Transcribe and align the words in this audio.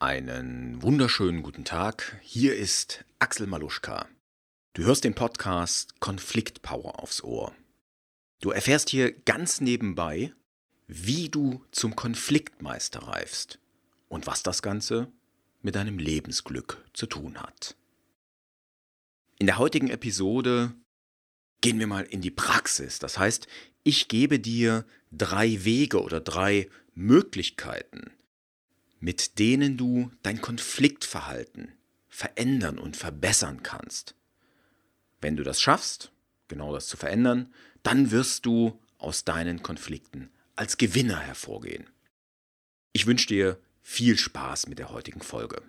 Einen 0.00 0.80
wunderschönen 0.80 1.42
guten 1.42 1.64
Tag. 1.64 2.20
Hier 2.22 2.54
ist 2.54 3.04
Axel 3.18 3.48
Maluschka. 3.48 4.06
Du 4.74 4.84
hörst 4.84 5.02
den 5.02 5.16
Podcast 5.16 5.98
Konfliktpower 5.98 7.02
aufs 7.02 7.24
Ohr. 7.24 7.52
Du 8.40 8.52
erfährst 8.52 8.90
hier 8.90 9.10
ganz 9.10 9.60
nebenbei, 9.60 10.32
wie 10.86 11.30
du 11.30 11.64
zum 11.72 11.96
Konfliktmeister 11.96 13.00
reifst 13.00 13.58
und 14.08 14.28
was 14.28 14.44
das 14.44 14.62
Ganze 14.62 15.10
mit 15.62 15.74
deinem 15.74 15.98
Lebensglück 15.98 16.84
zu 16.92 17.06
tun 17.06 17.42
hat. 17.42 17.74
In 19.40 19.46
der 19.46 19.58
heutigen 19.58 19.90
Episode 19.90 20.74
gehen 21.60 21.80
wir 21.80 21.88
mal 21.88 22.04
in 22.04 22.20
die 22.20 22.30
Praxis. 22.30 23.00
Das 23.00 23.18
heißt, 23.18 23.48
ich 23.82 24.06
gebe 24.06 24.38
dir 24.38 24.86
drei 25.10 25.64
Wege 25.64 26.00
oder 26.00 26.20
drei 26.20 26.68
Möglichkeiten, 26.94 28.12
mit 29.00 29.38
denen 29.38 29.76
du 29.76 30.10
dein 30.22 30.40
Konfliktverhalten 30.40 31.72
verändern 32.08 32.78
und 32.78 32.96
verbessern 32.96 33.62
kannst. 33.62 34.14
Wenn 35.20 35.36
du 35.36 35.42
das 35.42 35.60
schaffst, 35.60 36.12
genau 36.48 36.72
das 36.72 36.88
zu 36.88 36.96
verändern, 36.96 37.52
dann 37.82 38.10
wirst 38.10 38.46
du 38.46 38.80
aus 38.98 39.24
deinen 39.24 39.62
Konflikten 39.62 40.30
als 40.56 40.76
Gewinner 40.76 41.20
hervorgehen. 41.20 41.88
Ich 42.92 43.06
wünsche 43.06 43.28
dir 43.28 43.60
viel 43.82 44.18
Spaß 44.18 44.66
mit 44.66 44.78
der 44.78 44.90
heutigen 44.90 45.20
Folge. 45.20 45.62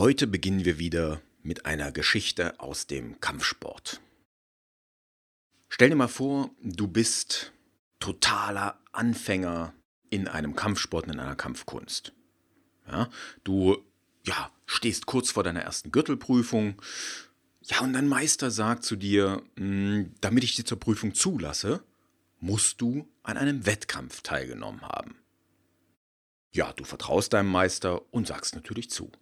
Heute 0.00 0.26
beginnen 0.26 0.64
wir 0.64 0.78
wieder 0.78 1.20
mit 1.42 1.66
einer 1.66 1.92
Geschichte 1.92 2.58
aus 2.58 2.86
dem 2.86 3.20
Kampfsport. 3.20 4.00
Stell 5.68 5.90
dir 5.90 5.94
mal 5.94 6.08
vor, 6.08 6.50
du 6.62 6.88
bist 6.88 7.52
totaler 7.98 8.80
Anfänger 8.92 9.74
in 10.08 10.26
einem 10.26 10.56
Kampfsport, 10.56 11.04
in 11.06 11.20
einer 11.20 11.36
Kampfkunst. 11.36 12.14
Ja, 12.90 13.10
du 13.44 13.76
ja, 14.24 14.50
stehst 14.64 15.04
kurz 15.04 15.32
vor 15.32 15.44
deiner 15.44 15.60
ersten 15.60 15.92
Gürtelprüfung. 15.92 16.80
Ja, 17.64 17.80
und 17.80 17.92
dein 17.92 18.08
Meister 18.08 18.50
sagt 18.50 18.84
zu 18.84 18.96
dir, 18.96 19.42
hm, 19.58 20.14
damit 20.22 20.44
ich 20.44 20.56
dich 20.56 20.64
zur 20.64 20.80
Prüfung 20.80 21.12
zulasse, 21.12 21.84
musst 22.38 22.80
du 22.80 23.06
an 23.22 23.36
einem 23.36 23.66
Wettkampf 23.66 24.22
teilgenommen 24.22 24.80
haben. 24.80 25.16
Ja, 26.52 26.72
du 26.72 26.84
vertraust 26.84 27.34
deinem 27.34 27.50
Meister 27.50 28.00
und 28.14 28.26
sagst 28.26 28.54
natürlich 28.54 28.88
zu. 28.88 29.12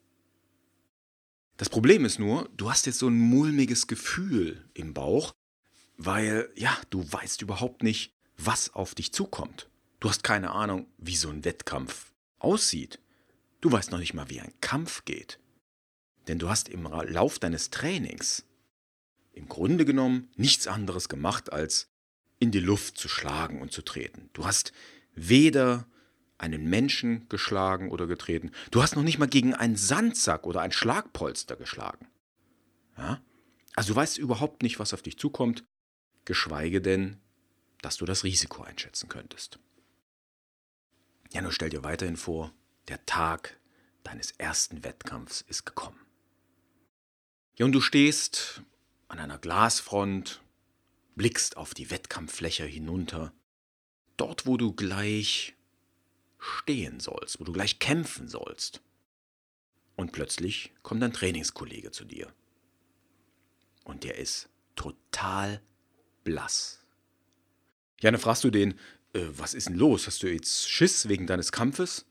Das 1.58 1.69
Problem 1.69 2.04
ist 2.04 2.20
nur, 2.20 2.48
du 2.56 2.70
hast 2.70 2.86
jetzt 2.86 3.00
so 3.00 3.08
ein 3.08 3.19
mulmiges 3.19 3.88
Gefühl 3.88 4.64
im 4.74 4.94
Bauch, 4.94 5.32
weil, 5.96 6.50
ja, 6.54 6.74
du 6.91 7.04
weißt 7.12 7.42
überhaupt 7.42 7.82
nicht, 7.82 8.12
was 8.36 8.72
auf 8.74 8.94
dich 8.94 9.12
zukommt. 9.12 9.68
Du 9.98 10.08
hast 10.08 10.22
keine 10.22 10.52
Ahnung, 10.52 10.86
wie 10.98 11.16
so 11.16 11.28
ein 11.28 11.44
Wettkampf 11.44 12.12
aussieht. 12.38 13.00
Du 13.60 13.72
weißt 13.72 13.91
noch 13.91 13.98
nicht 13.98 14.14
mal, 14.14 14.30
wie 14.30 14.41
ein 14.41 14.52
Kampf 14.60 15.04
geht. 15.04 15.41
Denn 16.28 16.38
du 16.38 16.48
hast 16.48 16.68
im 16.68 16.84
Lauf 16.84 17.41
deines 17.41 17.70
Trainings 17.70 18.44
im 19.32 19.48
Grunde 19.48 19.84
genommen 19.84 20.28
nichts 20.36 20.68
anderes 20.68 21.08
gemacht, 21.08 21.52
als 21.52 21.88
in 22.38 22.52
die 22.52 22.60
Luft 22.60 22.98
zu 22.98 23.08
schlagen 23.08 23.60
und 23.60 23.72
zu 23.72 23.82
treten. 23.82 24.30
Du 24.32 24.47
hast 24.47 24.72
weder 25.16 25.88
einen 26.38 26.71
Menschen 26.71 27.28
geschlagen 27.28 27.91
oder 27.91 28.06
getreten. 28.06 28.53
Du 28.71 28.82
hast 28.82 28.97
noch 28.97 29.03
nicht 29.03 29.19
mal 29.19 29.28
gegen 29.28 29.54
einen 29.54 29.76
Sandsack 29.76 30.47
oder 30.47 30.60
ein 30.60 30.72
Schlagpolster 30.72 31.56
geschlagen. 31.56 32.06
Ja? 32.97 33.21
Also 33.75 33.93
du 33.93 33.97
weißt 33.97 34.19
überhaupt 34.19 34.62
nicht, 34.62 34.78
was 34.78 34.94
auf 34.94 35.03
dich 35.03 35.19
zukommt, 35.19 35.65
geschweige 36.25 36.81
denn, 36.81 37.21
dass 37.82 37.97
du 37.97 38.04
das 38.04 38.25
Risiko 38.25 38.62
einschätzen 38.62 39.09
könntest. 39.09 39.59
Ja, 41.32 41.43
nur 41.43 41.53
stell 41.53 41.71
dir 41.71 41.84
weiterhin 41.84 42.16
vor, 42.16 42.53
der 42.88 43.04
Tag 43.04 43.59
deines 44.03 44.31
ersten 44.32 44.84
Wettkampfs 44.84 45.43
ist 45.43 45.65
gekommen. 45.66 46.00
Ja, 47.56 47.66
und 47.66 47.72
du 47.72 47.81
stehst 47.81 48.62
an 49.09 49.19
einer 49.19 49.38
Glasfront, 49.38 50.43
blickst 51.16 51.56
auf 51.56 51.75
die 51.75 51.91
Wettkampffläche 51.91 52.65
hinunter, 52.65 53.32
dort 54.16 54.47
wo 54.47 54.56
du 54.56 54.72
gleich 54.72 55.54
stehen 56.38 57.00
sollst, 57.00 57.41
wo 57.41 57.44
du 57.44 57.53
gleich 57.53 57.78
kämpfen 57.78 58.28
sollst. 58.28 58.82
Und 59.97 60.12
plötzlich 60.12 60.72
kommt 60.82 61.03
ein 61.03 61.12
Trainingskollege 61.12 61.91
zu 61.91 62.04
dir. 62.04 62.32
Und 63.84 64.04
der 64.04 64.19
ist 64.19 64.48
total 64.77 65.60
blass. 66.22 66.84
Ja, 68.00 68.10
dann 68.10 68.21
fragst 68.21 68.44
du 68.44 68.50
den, 68.50 68.78
äh, 69.12 69.27
was 69.31 69.54
ist 69.54 69.69
denn 69.69 69.77
los? 69.77 70.06
Hast 70.06 70.22
du 70.22 70.32
jetzt 70.32 70.71
Schiss 70.71 71.09
wegen 71.09 71.27
deines 71.27 71.50
Kampfes? 71.50 72.06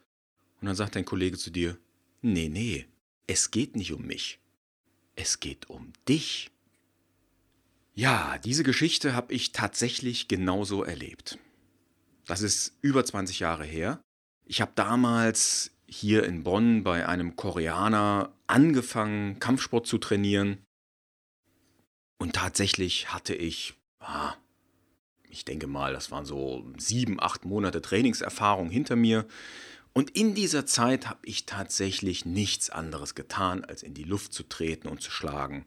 Und 0.60 0.68
dann 0.68 0.76
sagt 0.76 0.96
dein 0.96 1.06
Kollege 1.06 1.38
zu 1.38 1.50
dir, 1.50 1.78
nee, 2.22 2.50
nee, 2.50 2.88
es 3.28 3.52
geht 3.52 3.76
nicht 3.76 3.94
um 3.94 4.06
mich. 4.06 4.40
Es 5.16 5.40
geht 5.40 5.70
um 5.70 5.94
dich. 6.08 6.52
Ja, 7.94 8.38
diese 8.40 8.64
Geschichte 8.64 9.14
habe 9.14 9.34
ich 9.34 9.52
tatsächlich 9.52 10.28
genauso 10.28 10.84
erlebt. 10.84 11.40
Das 12.26 12.42
ist 12.42 12.78
über 12.82 13.06
20 13.06 13.40
Jahre 13.40 13.66
her. 13.66 14.02
Ich 14.50 14.62
habe 14.62 14.72
damals 14.75 15.72
hier 15.88 16.24
in 16.24 16.44
Bonn 16.44 16.84
bei 16.84 17.06
einem 17.06 17.35
Koreaner 17.35 18.34
angefangen, 18.47 19.40
Kampfsport 19.40 19.85
zu 19.85 19.97
trainieren. 19.97 20.59
Und 22.18 22.34
tatsächlich 22.34 23.13
hatte 23.13 23.36
ich, 23.36 23.74
ah, 24.00 24.36
ich 25.30 25.44
denke 25.44 25.68
mal, 25.68 25.91
das 25.91 26.12
waren 26.12 26.25
so 26.25 26.66
sieben, 26.78 27.22
acht 27.22 27.44
Monate 27.44 27.81
Trainingserfahrung 27.81 28.69
hinter 28.69 28.96
mir. 28.96 29.28
Und 29.91 30.12
in 30.12 30.34
dieser 30.34 30.66
Zeit 30.66 31.09
habe 31.09 31.19
ich 31.24 31.46
tatsächlich 31.46 32.25
nichts 32.25 32.69
anderes 32.69 33.16
getan, 33.16 33.66
als 33.66 33.84
in 33.84 33.94
die 33.94 34.06
Luft 34.06 34.31
zu 34.31 34.44
treten 34.44 34.88
und 34.88 35.02
zu 35.02 35.12
schlagen, 35.12 35.66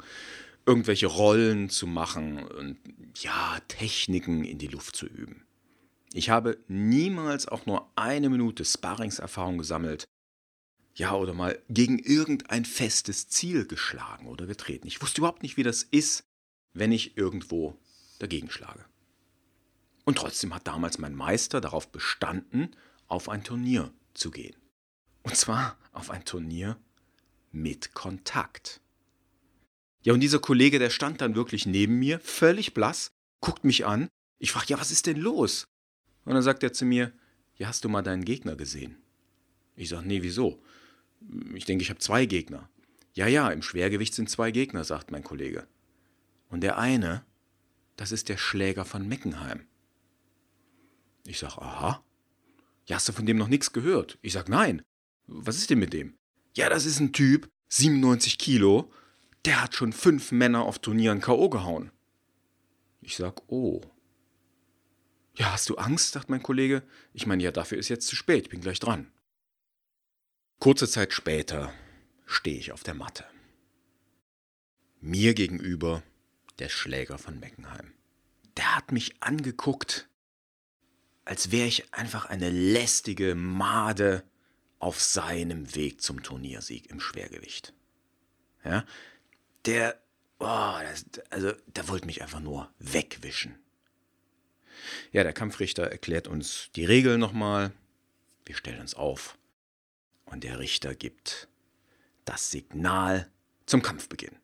irgendwelche 0.64 1.06
Rollen 1.06 1.68
zu 1.68 1.86
machen 1.86 2.46
und 2.46 2.78
ja, 3.16 3.58
Techniken 3.68 4.44
in 4.44 4.56
die 4.56 4.68
Luft 4.68 4.96
zu 4.96 5.06
üben. 5.06 5.44
Ich 6.12 6.30
habe 6.30 6.58
niemals 6.66 7.46
auch 7.46 7.66
nur 7.66 7.90
eine 7.96 8.30
Minute 8.30 8.64
Sparringserfahrung 8.64 9.58
gesammelt. 9.58 10.04
Ja, 10.94 11.14
oder 11.14 11.32
mal 11.34 11.62
gegen 11.68 11.98
irgendein 11.98 12.64
festes 12.64 13.28
Ziel 13.28 13.66
geschlagen 13.66 14.26
oder 14.26 14.46
getreten. 14.46 14.88
Ich 14.88 15.00
wusste 15.00 15.20
überhaupt 15.20 15.42
nicht, 15.42 15.56
wie 15.56 15.62
das 15.62 15.84
ist, 15.84 16.24
wenn 16.74 16.90
ich 16.90 17.16
irgendwo 17.16 17.78
dagegen 18.18 18.50
schlage. 18.50 18.84
Und 20.04 20.18
trotzdem 20.18 20.52
hat 20.52 20.66
damals 20.66 20.98
mein 20.98 21.14
Meister 21.14 21.60
darauf 21.60 21.92
bestanden, 21.92 22.74
auf 23.06 23.28
ein 23.28 23.44
Turnier 23.44 23.92
zu 24.14 24.30
gehen. 24.30 24.56
Und 25.22 25.36
zwar 25.36 25.78
auf 25.92 26.10
ein 26.10 26.24
Turnier 26.24 26.76
mit 27.52 27.94
Kontakt. 27.94 28.80
Ja, 30.02 30.12
und 30.12 30.20
dieser 30.20 30.38
Kollege, 30.38 30.78
der 30.78 30.90
stand 30.90 31.20
dann 31.20 31.34
wirklich 31.34 31.66
neben 31.66 31.98
mir, 31.98 32.20
völlig 32.20 32.74
blass, 32.74 33.10
guckt 33.40 33.64
mich 33.64 33.86
an. 33.86 34.08
Ich 34.38 34.52
frage, 34.52 34.66
ja, 34.68 34.80
was 34.80 34.90
ist 34.90 35.06
denn 35.06 35.18
los? 35.18 35.66
Und 36.30 36.34
dann 36.34 36.44
sagt 36.44 36.62
er 36.62 36.72
zu 36.72 36.84
mir, 36.84 37.12
ja, 37.56 37.66
hast 37.66 37.82
du 37.82 37.88
mal 37.88 38.02
deinen 38.02 38.24
Gegner 38.24 38.54
gesehen? 38.54 38.96
Ich 39.74 39.88
sage, 39.88 40.06
nee, 40.06 40.22
wieso? 40.22 40.62
Ich 41.54 41.64
denke, 41.64 41.82
ich 41.82 41.90
habe 41.90 41.98
zwei 41.98 42.24
Gegner. 42.24 42.70
Ja, 43.14 43.26
ja, 43.26 43.50
im 43.50 43.62
Schwergewicht 43.62 44.14
sind 44.14 44.30
zwei 44.30 44.52
Gegner, 44.52 44.84
sagt 44.84 45.10
mein 45.10 45.24
Kollege. 45.24 45.66
Und 46.48 46.60
der 46.60 46.78
eine, 46.78 47.24
das 47.96 48.12
ist 48.12 48.28
der 48.28 48.36
Schläger 48.36 48.84
von 48.84 49.08
Meckenheim. 49.08 49.66
Ich 51.26 51.40
sage, 51.40 51.60
aha. 51.60 52.04
Ja, 52.86 52.94
hast 52.94 53.08
du 53.08 53.12
von 53.12 53.26
dem 53.26 53.36
noch 53.36 53.48
nichts 53.48 53.72
gehört? 53.72 54.16
Ich 54.22 54.34
sage, 54.34 54.52
nein. 54.52 54.82
Was 55.26 55.56
ist 55.56 55.68
denn 55.68 55.80
mit 55.80 55.92
dem? 55.92 56.14
Ja, 56.54 56.68
das 56.68 56.86
ist 56.86 57.00
ein 57.00 57.12
Typ, 57.12 57.50
97 57.70 58.38
Kilo, 58.38 58.92
der 59.44 59.64
hat 59.64 59.74
schon 59.74 59.92
fünf 59.92 60.30
Männer 60.30 60.62
auf 60.62 60.78
Turnieren 60.78 61.20
K.O. 61.20 61.48
gehauen. 61.48 61.90
Ich 63.00 63.16
sag, 63.16 63.42
oh. 63.48 63.80
Ja, 65.34 65.52
hast 65.52 65.68
du 65.68 65.76
Angst? 65.76 66.12
sagt 66.12 66.28
mein 66.28 66.42
Kollege. 66.42 66.82
Ich 67.12 67.26
meine, 67.26 67.42
ja, 67.42 67.52
dafür 67.52 67.78
ist 67.78 67.88
jetzt 67.88 68.06
zu 68.06 68.16
spät, 68.16 68.44
ich 68.44 68.50
bin 68.50 68.60
gleich 68.60 68.80
dran. 68.80 69.10
Kurze 70.58 70.88
Zeit 70.88 71.12
später 71.12 71.72
stehe 72.26 72.58
ich 72.58 72.72
auf 72.72 72.82
der 72.82 72.94
Matte. 72.94 73.24
Mir 75.00 75.34
gegenüber 75.34 76.02
der 76.58 76.68
Schläger 76.68 77.16
von 77.16 77.40
Meckenheim. 77.40 77.94
Der 78.56 78.76
hat 78.76 78.92
mich 78.92 79.22
angeguckt, 79.22 80.08
als 81.24 81.50
wäre 81.50 81.68
ich 81.68 81.94
einfach 81.94 82.26
eine 82.26 82.50
lästige 82.50 83.34
Made 83.34 84.22
auf 84.78 85.00
seinem 85.00 85.74
Weg 85.74 86.02
zum 86.02 86.22
Turniersieg 86.22 86.90
im 86.90 87.00
Schwergewicht. 87.00 87.72
Ja, 88.64 88.84
der, 89.64 90.00
oh, 90.38 90.74
das, 90.82 91.06
also, 91.30 91.52
der 91.66 91.88
wollte 91.88 92.06
mich 92.06 92.22
einfach 92.22 92.40
nur 92.40 92.70
wegwischen. 92.78 93.58
Ja, 95.12 95.22
der 95.22 95.32
Kampfrichter 95.32 95.84
erklärt 95.84 96.28
uns 96.28 96.70
die 96.76 96.84
Regeln 96.84 97.20
nochmal. 97.20 97.72
Wir 98.44 98.54
stellen 98.54 98.80
uns 98.80 98.94
auf. 98.94 99.38
Und 100.24 100.44
der 100.44 100.58
Richter 100.58 100.94
gibt 100.94 101.48
das 102.24 102.50
Signal 102.50 103.30
zum 103.66 103.82
Kampfbeginn. 103.82 104.36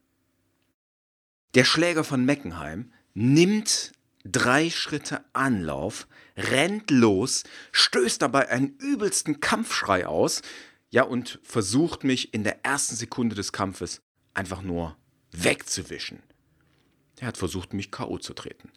Der 1.54 1.64
Schläger 1.64 2.04
von 2.04 2.24
Meckenheim 2.24 2.92
nimmt 3.14 3.92
drei 4.24 4.70
Schritte 4.70 5.24
Anlauf, 5.32 6.06
rennt 6.36 6.90
los, 6.90 7.44
stößt 7.72 8.20
dabei 8.20 8.48
einen 8.48 8.76
übelsten 8.78 9.40
Kampfschrei 9.40 10.06
aus, 10.06 10.42
ja, 10.90 11.02
und 11.02 11.40
versucht 11.42 12.04
mich 12.04 12.32
in 12.32 12.44
der 12.44 12.64
ersten 12.64 12.96
Sekunde 12.96 13.34
des 13.34 13.52
Kampfes 13.52 14.00
einfach 14.34 14.62
nur 14.62 14.96
wegzuwischen. 15.32 16.22
Er 17.18 17.28
hat 17.28 17.36
versucht, 17.36 17.72
mich 17.72 17.90
K.O. 17.90 18.18
zu 18.18 18.34
treten. 18.34 18.70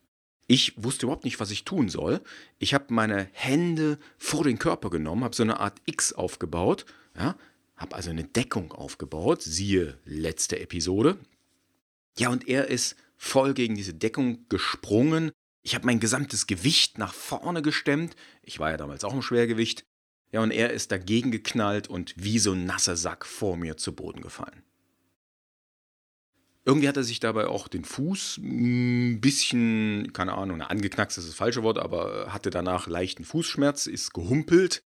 Ich 0.51 0.73
wusste 0.83 1.05
überhaupt 1.05 1.25
nicht, 1.25 1.39
was 1.39 1.51
ich 1.51 1.63
tun 1.63 1.89
soll. 1.89 2.21
Ich 2.57 2.73
habe 2.73 2.85
meine 2.89 3.29
Hände 3.33 3.99
vor 4.17 4.43
den 4.43 4.57
Körper 4.57 4.89
genommen, 4.89 5.23
habe 5.23 5.35
so 5.35 5.43
eine 5.43 5.59
Art 5.59 5.79
X 5.85 6.11
aufgebaut, 6.11 6.85
ja, 7.15 7.37
habe 7.77 7.95
also 7.95 8.09
eine 8.09 8.23
Deckung 8.23 8.71
aufgebaut, 8.71 9.43
siehe 9.43 9.97
letzte 10.05 10.59
Episode, 10.59 11.19
ja, 12.19 12.29
und 12.29 12.47
er 12.47 12.67
ist 12.67 12.97
voll 13.15 13.53
gegen 13.53 13.75
diese 13.75 13.93
Deckung 13.93 14.45
gesprungen. 14.49 15.31
Ich 15.61 15.73
habe 15.73 15.85
mein 15.85 15.99
gesamtes 16.01 16.47
Gewicht 16.47 16.97
nach 16.97 17.13
vorne 17.13 17.61
gestemmt. 17.61 18.15
Ich 18.43 18.59
war 18.59 18.71
ja 18.71 18.77
damals 18.77 19.03
auch 19.03 19.13
im 19.13 19.21
Schwergewicht. 19.21 19.85
Ja, 20.31 20.41
und 20.41 20.51
er 20.51 20.71
ist 20.71 20.91
dagegen 20.91 21.31
geknallt 21.31 21.87
und 21.87 22.13
wie 22.17 22.39
so 22.39 22.51
ein 22.51 22.65
nasser 22.65 22.97
Sack 22.97 23.25
vor 23.25 23.55
mir 23.55 23.77
zu 23.77 23.95
Boden 23.95 24.21
gefallen. 24.21 24.63
Irgendwie 26.65 26.87
hat 26.87 26.97
er 26.97 27.03
sich 27.03 27.19
dabei 27.19 27.47
auch 27.47 27.67
den 27.67 27.85
Fuß 27.85 28.37
ein 28.37 29.21
bisschen, 29.21 30.11
keine 30.13 30.33
Ahnung, 30.33 30.61
angeknackst 30.61 31.17
ist 31.17 31.27
das 31.27 31.35
falsche 31.35 31.63
Wort, 31.63 31.79
aber 31.79 32.33
hatte 32.33 32.49
danach 32.49 32.87
leichten 32.87 33.23
Fußschmerz, 33.23 33.87
ist 33.87 34.13
gehumpelt. 34.13 34.83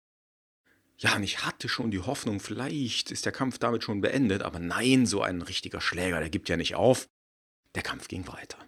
Ja, 0.98 1.16
und 1.16 1.22
ich 1.22 1.46
hatte 1.46 1.68
schon 1.68 1.90
die 1.90 2.00
Hoffnung, 2.00 2.40
vielleicht 2.40 3.10
ist 3.10 3.24
der 3.24 3.32
Kampf 3.32 3.58
damit 3.58 3.84
schon 3.84 4.02
beendet, 4.02 4.42
aber 4.42 4.58
nein, 4.58 5.06
so 5.06 5.22
ein 5.22 5.40
richtiger 5.40 5.80
Schläger, 5.80 6.20
der 6.20 6.28
gibt 6.28 6.48
ja 6.48 6.56
nicht 6.56 6.74
auf. 6.74 7.08
Der 7.74 7.82
Kampf 7.82 8.08
ging 8.08 8.26
weiter. 8.26 8.58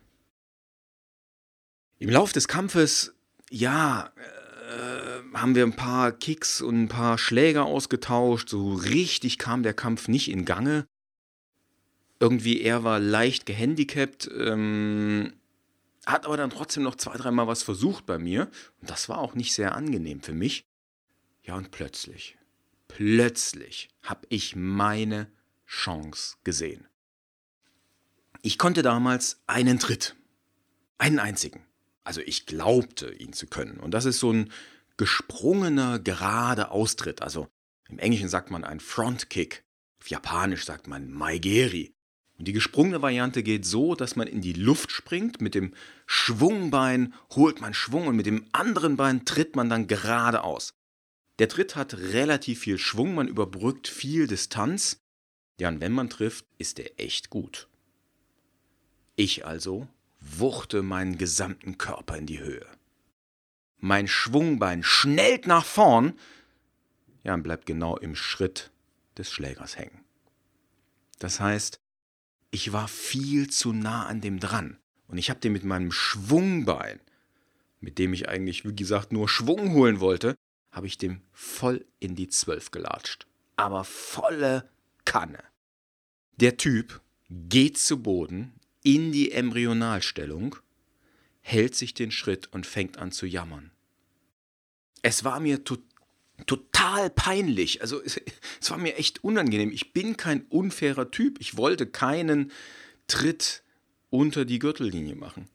Im 1.98 2.08
Lauf 2.08 2.32
des 2.32 2.48
Kampfes, 2.48 3.14
ja, 3.50 4.12
äh, 4.16 5.36
haben 5.36 5.54
wir 5.54 5.64
ein 5.64 5.76
paar 5.76 6.12
Kicks 6.12 6.62
und 6.62 6.84
ein 6.84 6.88
paar 6.88 7.18
Schläger 7.18 7.64
ausgetauscht. 7.64 8.48
So 8.48 8.72
richtig 8.74 9.38
kam 9.38 9.62
der 9.62 9.74
Kampf 9.74 10.08
nicht 10.08 10.30
in 10.30 10.44
Gange. 10.44 10.86
Irgendwie 12.22 12.60
er 12.60 12.84
war 12.84 13.00
leicht 13.00 13.46
gehandicapt, 13.46 14.30
ähm, 14.32 15.32
hat 16.06 16.24
aber 16.24 16.36
dann 16.36 16.50
trotzdem 16.50 16.84
noch 16.84 16.94
zwei, 16.94 17.16
dreimal 17.16 17.48
was 17.48 17.64
versucht 17.64 18.06
bei 18.06 18.16
mir. 18.16 18.48
Und 18.80 18.88
das 18.88 19.08
war 19.08 19.18
auch 19.18 19.34
nicht 19.34 19.52
sehr 19.52 19.74
angenehm 19.74 20.22
für 20.22 20.32
mich. 20.32 20.64
Ja, 21.42 21.56
und 21.56 21.72
plötzlich, 21.72 22.38
plötzlich 22.86 23.88
habe 24.04 24.24
ich 24.28 24.54
meine 24.54 25.32
Chance 25.66 26.36
gesehen. 26.44 26.86
Ich 28.40 28.56
konnte 28.56 28.82
damals 28.82 29.42
einen 29.48 29.80
Tritt. 29.80 30.14
Einen 30.98 31.18
einzigen. 31.18 31.66
Also 32.04 32.20
ich 32.20 32.46
glaubte, 32.46 33.12
ihn 33.12 33.32
zu 33.32 33.48
können. 33.48 33.80
Und 33.80 33.90
das 33.94 34.04
ist 34.04 34.20
so 34.20 34.32
ein 34.32 34.52
gesprungener, 34.96 35.98
gerade 35.98 36.70
Austritt. 36.70 37.20
Also 37.20 37.48
im 37.88 37.98
Englischen 37.98 38.28
sagt 38.28 38.52
man 38.52 38.62
ein 38.62 38.78
Frontkick. 38.78 39.64
Auf 40.00 40.06
Japanisch 40.06 40.64
sagt 40.64 40.86
man 40.86 41.10
Maigeri. 41.10 41.92
Und 42.38 42.48
die 42.48 42.52
gesprungene 42.52 43.02
Variante 43.02 43.42
geht 43.42 43.64
so, 43.64 43.94
dass 43.94 44.16
man 44.16 44.26
in 44.26 44.40
die 44.40 44.54
Luft 44.54 44.90
springt. 44.90 45.40
Mit 45.40 45.54
dem 45.54 45.74
Schwungbein 46.06 47.14
holt 47.34 47.60
man 47.60 47.74
Schwung 47.74 48.06
und 48.06 48.16
mit 48.16 48.26
dem 48.26 48.46
anderen 48.52 48.96
Bein 48.96 49.24
tritt 49.24 49.54
man 49.54 49.68
dann 49.68 49.86
geradeaus. 49.86 50.74
Der 51.38 51.48
Tritt 51.48 51.76
hat 51.76 51.94
relativ 51.94 52.60
viel 52.60 52.78
Schwung, 52.78 53.14
man 53.14 53.28
überbrückt 53.28 53.88
viel 53.88 54.26
Distanz. 54.26 55.00
Ja, 55.60 55.68
und 55.68 55.80
wenn 55.80 55.92
man 55.92 56.10
trifft, 56.10 56.46
ist 56.58 56.78
er 56.78 56.98
echt 57.00 57.30
gut. 57.30 57.68
Ich 59.16 59.46
also 59.46 59.88
wuchte 60.20 60.82
meinen 60.82 61.18
gesamten 61.18 61.78
Körper 61.78 62.16
in 62.16 62.26
die 62.26 62.40
Höhe. 62.40 62.66
Mein 63.78 64.08
Schwungbein 64.08 64.82
schnellt 64.82 65.46
nach 65.46 65.64
vorn, 65.64 66.14
ja, 67.24 67.34
und 67.34 67.42
bleibt 67.42 67.66
genau 67.66 67.96
im 67.96 68.14
Schritt 68.14 68.70
des 69.18 69.30
Schlägers 69.30 69.76
hängen. 69.76 70.04
Das 71.18 71.40
heißt, 71.40 71.81
ich 72.52 72.72
war 72.72 72.86
viel 72.86 73.50
zu 73.50 73.72
nah 73.72 74.06
an 74.06 74.20
dem 74.20 74.38
dran 74.38 74.78
und 75.08 75.18
ich 75.18 75.30
habe 75.30 75.40
den 75.40 75.52
mit 75.52 75.64
meinem 75.64 75.90
Schwungbein, 75.90 77.00
mit 77.80 77.98
dem 77.98 78.12
ich 78.12 78.28
eigentlich, 78.28 78.64
wie 78.64 78.76
gesagt, 78.76 79.12
nur 79.12 79.28
Schwung 79.28 79.72
holen 79.72 79.98
wollte, 79.98 80.36
habe 80.70 80.86
ich 80.86 80.98
dem 80.98 81.22
voll 81.32 81.84
in 81.98 82.14
die 82.14 82.28
Zwölf 82.28 82.70
gelatscht. 82.70 83.26
Aber 83.56 83.84
volle 83.84 84.70
Kanne. 85.04 85.42
Der 86.36 86.56
Typ 86.56 87.00
geht 87.28 87.78
zu 87.78 88.02
Boden, 88.02 88.52
in 88.84 89.12
die 89.12 89.32
Embryonalstellung, 89.32 90.56
hält 91.40 91.74
sich 91.74 91.94
den 91.94 92.10
Schritt 92.10 92.52
und 92.52 92.66
fängt 92.66 92.98
an 92.98 93.12
zu 93.12 93.26
jammern. 93.26 93.70
Es 95.02 95.24
war 95.24 95.40
mir 95.40 95.64
to 95.64 95.78
total 96.46 97.10
peinlich, 97.10 97.80
also 97.80 98.02
es, 98.02 98.20
es 98.60 98.70
war 98.70 98.78
mir 98.78 98.96
echt 98.96 99.24
unangenehm. 99.24 99.70
Ich 99.72 99.92
bin 99.92 100.16
kein 100.16 100.42
unfairer 100.48 101.10
Typ, 101.10 101.40
ich 101.40 101.56
wollte 101.56 101.86
keinen 101.86 102.50
Tritt 103.06 103.62
unter 104.10 104.44
die 104.44 104.58
Gürtellinie 104.58 105.14
machen. 105.14 105.48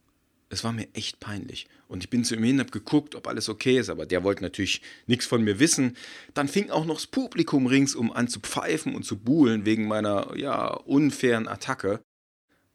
Es 0.50 0.64
war 0.64 0.72
mir 0.72 0.88
echt 0.94 1.20
peinlich. 1.20 1.66
Und 1.88 2.04
ich 2.04 2.10
bin 2.10 2.24
zu 2.24 2.34
ihm 2.34 2.42
hin, 2.42 2.58
habe 2.58 2.70
geguckt, 2.70 3.14
ob 3.14 3.26
alles 3.26 3.48
okay 3.48 3.78
ist, 3.78 3.90
aber 3.90 4.06
der 4.06 4.24
wollte 4.24 4.42
natürlich 4.42 4.80
nichts 5.06 5.26
von 5.26 5.44
mir 5.44 5.58
wissen. 5.58 5.96
Dann 6.32 6.48
fing 6.48 6.70
auch 6.70 6.86
noch 6.86 6.96
das 6.96 7.06
Publikum 7.06 7.66
ringsum 7.66 8.10
an 8.12 8.28
zu 8.28 8.40
pfeifen 8.40 8.94
und 8.94 9.04
zu 9.04 9.18
buhlen 9.18 9.66
wegen 9.66 9.86
meiner 9.86 10.36
ja, 10.36 10.68
unfairen 10.68 11.48
Attacke 11.48 12.00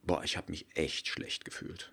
boah, 0.03 0.23
ich 0.23 0.37
habe 0.37 0.51
mich 0.51 0.67
echt 0.75 1.07
schlecht 1.07 1.45
gefühlt. 1.45 1.91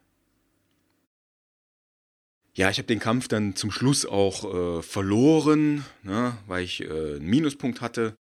Ja, 2.55 2.69
ich 2.69 2.79
habe 2.79 2.87
den 2.87 2.99
Kampf 2.99 3.29
dann 3.29 3.55
zum 3.55 3.71
Schluss 3.71 4.05
auch 4.05 4.79
äh, 4.79 4.83
verloren, 4.83 5.85
ne, 6.03 6.37
weil 6.47 6.65
ich 6.65 6.83
äh, 6.83 7.17
einen 7.17 7.27
Minuspunkt 7.27 7.81
hatte. 7.81 8.17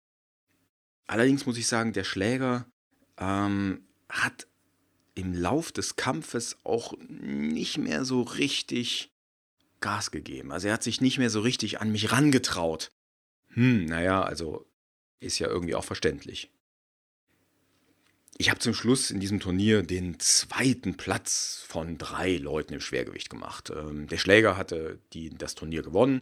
Allerdings 1.08 1.46
muss 1.46 1.58
ich 1.58 1.67
sagen, 1.67 1.94
der 1.94 2.03
Schläger 2.03 2.65
ähm, 3.17 3.86
hat 4.10 4.48
im 5.13 5.34
Lauf 5.34 5.72
des 5.72 5.96
Kampfes 5.96 6.58
auch 6.63 6.94
nicht 7.08 7.77
mehr 7.77 8.03
so 8.03 8.22
richtig 8.22 9.12
Gas 9.79 10.10
gegeben. 10.10 10.51
Also 10.51 10.67
er 10.67 10.74
hat 10.74 10.84
sich 10.84 11.01
nicht 11.01 11.20
mehr 11.20 11.29
so 11.29 11.41
richtig 11.41 11.79
an 11.79 11.91
mich 11.91 12.12
rangetraut. 12.12 12.91
Hm, 13.50 13.86
naja, 13.86 14.24
also 14.24 14.65
ist 15.20 15.39
ja 15.39 15.48
irgendwie 15.48 15.75
auch 15.75 15.84
verständlich. 15.84 16.51
Ich 18.38 18.50
habe 18.50 18.60
zum 18.60 18.74
Schluss 18.74 19.12
in 19.12 19.22
diesem 19.22 19.39
Turnier 19.39 19.82
den 19.82 20.20
zweiten 20.20 20.98
Platz 20.98 21.63
von 21.68 21.98
drei 21.98 22.36
Leuten 22.36 22.74
im 22.74 22.82
Schwergewicht 22.82 23.30
gemacht. 23.30 23.70
Ähm, 23.70 24.08
der 24.08 24.18
Schläger 24.18 24.58
hatte 24.58 25.00
die, 25.13 25.30
das 25.30 25.56
Turnier 25.56 25.84
gewonnen. 25.84 26.22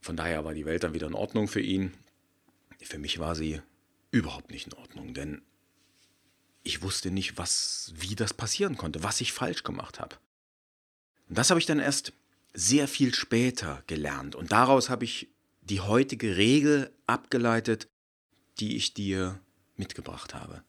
Von 0.00 0.16
daher 0.16 0.44
war 0.44 0.52
die 0.52 0.66
Welt 0.66 0.84
dann 0.84 0.92
wieder 0.92 1.06
in 1.06 1.14
Ordnung 1.14 1.48
für 1.48 1.60
ihn. 1.60 1.94
Für 2.82 2.98
mich 2.98 3.18
war 3.18 3.34
sie 3.34 3.62
überhaupt 4.10 4.50
nicht 4.50 4.66
in 4.66 4.74
Ordnung, 4.74 5.14
denn 5.14 5.42
ich 6.62 6.82
wusste 6.82 7.10
nicht, 7.10 7.38
was, 7.38 7.92
wie 7.96 8.14
das 8.14 8.34
passieren 8.34 8.76
konnte, 8.76 9.02
was 9.02 9.20
ich 9.22 9.32
falsch 9.32 9.62
gemacht 9.62 10.00
habe. 10.00 10.16
Und 11.28 11.38
das 11.38 11.48
habe 11.48 11.58
ich 11.58 11.66
dann 11.66 11.78
erst 11.78 12.12
sehr 12.52 12.88
viel 12.88 13.14
später 13.14 13.82
gelernt. 13.86 14.34
Und 14.34 14.52
daraus 14.52 14.90
habe 14.90 15.04
ich 15.04 15.28
die 15.62 15.80
heutige 15.80 16.36
Regel 16.36 16.92
abgeleitet, 17.06 17.88
die 18.60 18.76
ich 18.76 18.94
dir 18.94 19.40
mitgebracht 19.76 20.34
habe. 20.34 20.62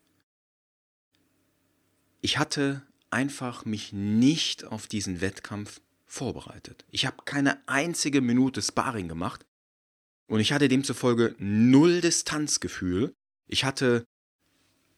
Ich 2.28 2.38
hatte 2.38 2.82
einfach 3.10 3.64
mich 3.64 3.94
nicht 3.94 4.66
auf 4.66 4.88
diesen 4.88 5.22
Wettkampf 5.22 5.80
vorbereitet. 6.06 6.84
Ich 6.92 7.06
habe 7.06 7.24
keine 7.24 7.66
einzige 7.70 8.20
Minute 8.20 8.62
Sparring 8.62 9.08
gemacht 9.08 9.46
und 10.28 10.42
ich 10.42 10.52
hatte 10.52 10.68
demzufolge 10.68 11.38
null 11.40 12.02
Distanzgefühl. 12.02 13.14
Ich 13.48 13.64
hatte 13.64 14.04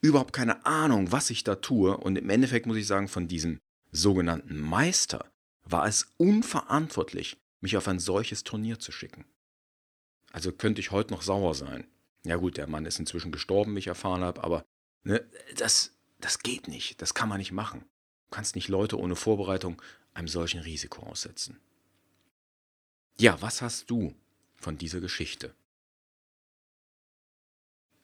überhaupt 0.01 0.33
keine 0.33 0.65
Ahnung, 0.65 1.11
was 1.11 1.29
ich 1.29 1.43
da 1.43 1.53
tue 1.53 1.95
und 1.97 2.17
im 2.17 2.31
Endeffekt 2.31 2.65
muss 2.65 2.77
ich 2.77 2.87
sagen, 2.87 3.07
von 3.07 3.27
diesem 3.27 3.59
sogenannten 3.91 4.59
Meister 4.59 5.31
war 5.65 5.85
es 5.85 6.11
unverantwortlich, 6.17 7.37
mich 7.61 7.77
auf 7.77 7.87
ein 7.87 7.99
solches 7.99 8.43
Turnier 8.43 8.79
zu 8.79 8.91
schicken. 8.91 9.23
Also 10.31 10.51
könnte 10.51 10.81
ich 10.81 10.89
heute 10.89 11.13
noch 11.13 11.21
sauer 11.21 11.53
sein. 11.53 11.85
Ja 12.25 12.37
gut, 12.37 12.57
der 12.57 12.65
Mann 12.65 12.87
ist 12.87 12.97
inzwischen 12.97 13.31
gestorben, 13.31 13.75
wie 13.75 13.79
ich 13.79 13.87
erfahren 13.87 14.23
habe, 14.23 14.43
aber 14.43 14.65
ne, 15.03 15.23
das, 15.57 15.91
das 16.19 16.39
geht 16.39 16.67
nicht, 16.67 17.01
das 17.01 17.13
kann 17.13 17.29
man 17.29 17.39
nicht 17.39 17.51
machen. 17.51 17.81
Du 18.29 18.35
kannst 18.35 18.55
nicht 18.55 18.67
Leute 18.67 18.99
ohne 18.99 19.15
Vorbereitung 19.15 19.81
einem 20.13 20.27
solchen 20.27 20.59
Risiko 20.59 21.03
aussetzen. 21.03 21.59
Ja, 23.17 23.41
was 23.41 23.61
hast 23.61 23.89
du 23.89 24.13
von 24.55 24.77
dieser 24.77 24.99
Geschichte? 24.99 25.53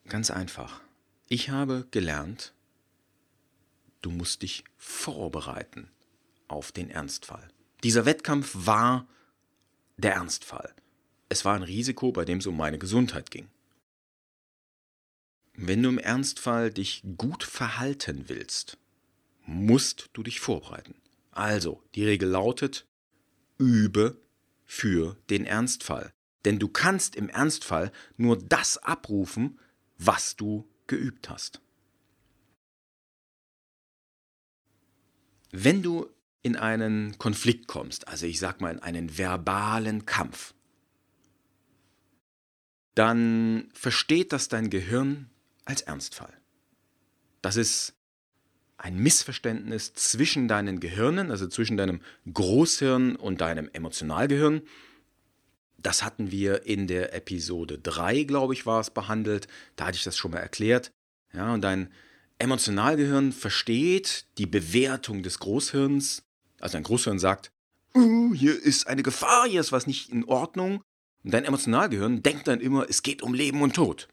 Ganz 0.08 0.32
einfach. 0.32 0.82
Ich 1.28 1.50
habe 1.50 1.88
gelernt, 1.92 2.54
du 4.02 4.12
musst 4.12 4.44
dich 4.44 4.64
vorbereiten 4.78 5.90
auf 6.48 6.72
den 6.72 6.90
Ernstfall. 6.90 7.48
Dieser 7.84 8.06
Wettkampf 8.06 8.52
war 8.54 9.08
der 9.98 10.14
Ernstfall. 10.14 10.74
Es 11.30 11.46
war 11.46 11.56
ein 11.56 11.64
Risiko, 11.64 12.12
bei 12.12 12.26
dem 12.26 12.38
es 12.38 12.46
um 12.46 12.56
meine 12.56 12.78
Gesundheit 12.78 13.32
ging. 13.32 13.50
Wenn 15.58 15.84
du 15.84 15.90
im 15.90 15.98
Ernstfall 15.98 16.72
dich 16.72 17.04
gut 17.18 17.44
verhalten 17.44 18.26
willst, 18.28 18.78
musst 19.46 20.10
du 20.14 20.24
dich 20.24 20.40
vorbereiten. 20.40 20.96
Also, 21.32 21.82
die 21.96 22.06
Regel 22.06 22.30
lautet, 22.30 22.86
übe 23.58 24.20
für 24.66 25.18
den 25.30 25.46
Ernstfall. 25.46 26.12
Denn 26.44 26.60
du 26.60 26.68
kannst 26.68 27.16
im 27.16 27.30
Ernstfall 27.30 27.92
nur 28.18 28.38
das 28.38 28.78
abrufen, 28.78 29.60
was 29.98 30.36
du 30.36 30.68
geübt 30.88 31.30
hast. 31.30 31.62
Wenn 35.52 35.82
du 35.82 36.10
in 36.42 36.58
einen 36.58 37.18
Konflikt 37.18 37.68
kommst, 37.68 38.08
also 38.08 38.26
ich 38.26 38.40
sag 38.40 38.60
mal 38.60 38.74
in 38.74 38.80
einen 38.80 39.18
verbalen 39.18 40.06
Kampf, 40.06 40.54
dann 42.94 43.70
versteht 43.74 44.34
das 44.34 44.48
dein 44.48 44.70
Gehirn 44.70 45.30
als 45.66 45.82
Ernstfall. 45.82 46.34
Das 47.42 47.58
ist 47.58 47.94
ein 48.78 48.98
Missverständnis 48.98 49.94
zwischen 49.94 50.48
deinen 50.48 50.80
Gehirnen, 50.80 51.32
also 51.32 51.48
zwischen 51.48 51.78
deinem 51.78 52.02
Großhirn 52.32 53.16
und 53.16 53.42
deinem 53.42 53.70
Emotionalgehirn. 53.72 54.62
Das 55.78 56.04
hatten 56.04 56.32
wir 56.32 56.66
in 56.66 56.88
der 56.88 57.14
Episode 57.14 57.78
3, 57.80 58.24
glaube 58.24 58.54
ich, 58.54 58.66
war 58.66 58.80
es 58.80 58.90
behandelt. 58.90 59.48
Da 59.76 59.88
hatte 59.88 59.98
ich 59.98 60.04
das 60.04 60.18
schon 60.18 60.32
mal 60.32 60.40
erklärt. 60.40 60.92
Ja, 61.34 61.54
und 61.54 61.62
dein 61.62 61.92
Emotionalgehirn 62.40 63.32
versteht 63.32 64.26
die 64.38 64.46
Bewertung 64.46 65.24
des 65.24 65.40
Großhirns. 65.40 66.24
Also 66.60 66.74
dein 66.74 66.84
Großhirn 66.84 67.20
sagt, 67.20 67.52
uh, 67.96 68.34
hier 68.34 68.62
ist 68.62 68.88
eine 68.88 69.04
Gefahr, 69.04 69.48
hier 69.48 69.62
ist 69.62 69.72
was 69.72 69.88
nicht 69.88 70.10
in 70.10 70.26
Ordnung. 70.26 70.82
Und 71.24 71.34
dein 71.34 71.46
Emotionalgehirn 71.46 72.24
denkt 72.24 72.48
dann 72.48 72.60
immer, 72.62 72.90
es 72.90 73.04
geht 73.04 73.22
um 73.22 73.34
Leben 73.34 73.62
und 73.62 73.76
Tod. 73.76 74.08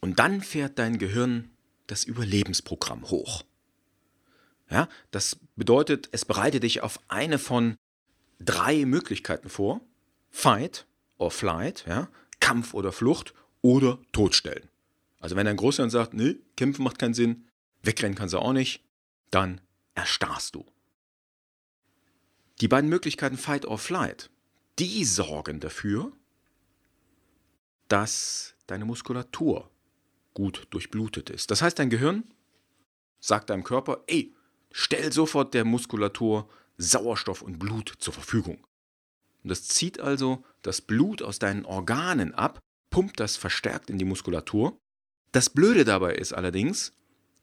Und 0.00 0.18
dann 0.18 0.40
fährt 0.40 0.78
dein 0.78 0.98
Gehirn 0.98 1.50
das 1.86 2.04
Überlebensprogramm 2.04 3.10
hoch. 3.10 3.44
Ja, 4.70 4.88
das 5.10 5.38
bedeutet, 5.56 6.08
es 6.12 6.24
bereitet 6.24 6.62
dich 6.62 6.82
auf 6.82 7.00
eine 7.08 7.38
von 7.38 7.76
drei 8.38 8.84
Möglichkeiten 8.86 9.48
vor. 9.48 9.80
Fight 10.30 10.86
or 11.18 11.30
Flight, 11.30 11.84
ja, 11.86 12.08
Kampf 12.38 12.72
oder 12.72 12.92
Flucht 12.92 13.34
oder 13.62 13.98
Todstellen. 14.12 14.68
Also 15.18 15.36
wenn 15.36 15.46
dein 15.46 15.56
Großhirn 15.56 15.90
sagt, 15.90 16.14
nee, 16.14 16.36
kämpfen 16.56 16.82
macht 16.82 16.98
keinen 16.98 17.14
Sinn, 17.14 17.48
wegrennen 17.82 18.16
kannst 18.16 18.34
du 18.34 18.38
auch 18.38 18.52
nicht, 18.52 18.82
dann 19.30 19.60
erstarrst 19.94 20.54
du. 20.54 20.64
Die 22.60 22.68
beiden 22.68 22.88
Möglichkeiten 22.88 23.36
Fight 23.38 23.66
or 23.66 23.78
Flight, 23.78 24.30
die 24.78 25.04
sorgen 25.04 25.60
dafür, 25.60 26.12
dass 27.88 28.54
deine 28.66 28.84
Muskulatur 28.84 29.69
gut 30.34 30.66
durchblutet 30.70 31.30
ist. 31.30 31.50
Das 31.50 31.62
heißt, 31.62 31.78
dein 31.78 31.90
Gehirn 31.90 32.24
sagt 33.20 33.50
deinem 33.50 33.64
Körper, 33.64 34.02
ey, 34.06 34.34
stell 34.70 35.12
sofort 35.12 35.54
der 35.54 35.64
Muskulatur 35.64 36.48
Sauerstoff 36.78 37.42
und 37.42 37.58
Blut 37.58 37.94
zur 37.98 38.14
Verfügung. 38.14 38.64
Und 39.42 39.50
das 39.50 39.68
zieht 39.68 40.00
also 40.00 40.44
das 40.62 40.80
Blut 40.80 41.22
aus 41.22 41.38
deinen 41.38 41.64
Organen 41.64 42.34
ab, 42.34 42.60
pumpt 42.90 43.20
das 43.20 43.36
verstärkt 43.36 43.90
in 43.90 43.98
die 43.98 44.04
Muskulatur. 44.04 44.78
Das 45.32 45.50
Blöde 45.50 45.84
dabei 45.84 46.14
ist 46.14 46.32
allerdings, 46.32 46.92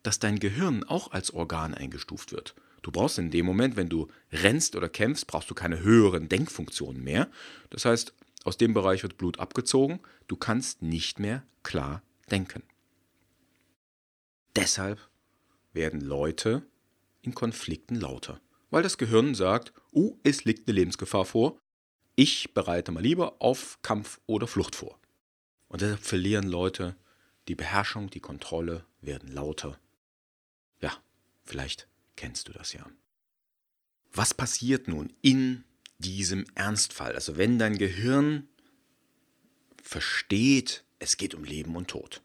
dass 0.03 0.19
dein 0.19 0.39
Gehirn 0.39 0.83
auch 0.83 1.11
als 1.11 1.33
Organ 1.33 1.73
eingestuft 1.73 2.31
wird. 2.31 2.55
Du 2.81 2.91
brauchst 2.91 3.17
in 3.17 3.31
dem 3.31 3.45
Moment, 3.45 3.75
wenn 3.75 3.89
du 3.89 4.07
rennst 4.31 4.75
oder 4.75 4.89
kämpfst, 4.89 5.27
brauchst 5.27 5.49
du 5.49 5.55
keine 5.55 5.81
höheren 5.81 6.29
Denkfunktionen 6.29 7.03
mehr. 7.03 7.29
Das 7.69 7.85
heißt, 7.85 8.13
aus 8.43 8.57
dem 8.57 8.73
Bereich 8.73 9.03
wird 9.03 9.17
Blut 9.17 9.39
abgezogen, 9.39 9.99
du 10.27 10.37
kannst 10.37 10.81
nicht 10.81 11.19
mehr 11.19 11.43
klar 11.63 12.01
denken. 12.31 12.63
Deshalb 14.57 14.99
werden 15.71 16.01
Leute 16.01 16.65
in 17.21 17.35
Konflikten 17.35 17.93
lauter, 17.93 18.41
weil 18.71 18.81
das 18.81 18.97
Gehirn 18.97 19.35
sagt, 19.35 19.71
oh, 19.91 20.17
es 20.23 20.45
liegt 20.45 20.67
eine 20.67 20.75
Lebensgefahr 20.79 21.25
vor, 21.25 21.61
ich 22.15 22.55
bereite 22.55 22.91
mal 22.91 23.03
lieber 23.03 23.35
auf 23.39 23.77
Kampf 23.83 24.19
oder 24.25 24.47
Flucht 24.47 24.75
vor. 24.75 24.99
Und 25.67 25.81
deshalb 25.81 25.99
verlieren 25.99 26.47
Leute 26.47 26.95
die 27.47 27.53
Beherrschung, 27.53 28.09
die 28.09 28.19
Kontrolle, 28.19 28.83
werden 28.99 29.31
lauter. 29.31 29.79
Ja, 30.81 30.91
vielleicht 31.43 31.87
kennst 32.15 32.47
du 32.47 32.51
das 32.51 32.73
ja. 32.73 32.83
Was 34.11 34.33
passiert 34.33 34.87
nun 34.87 35.13
in 35.21 35.65
diesem 35.99 36.47
Ernstfall? 36.55 37.13
Also 37.13 37.37
wenn 37.37 37.59
dein 37.59 37.77
Gehirn 37.77 38.47
versteht, 39.83 40.83
es 40.97 41.17
geht 41.17 41.35
um 41.35 41.43
Leben 41.43 41.75
und 41.75 41.89
Tod. 41.89 42.23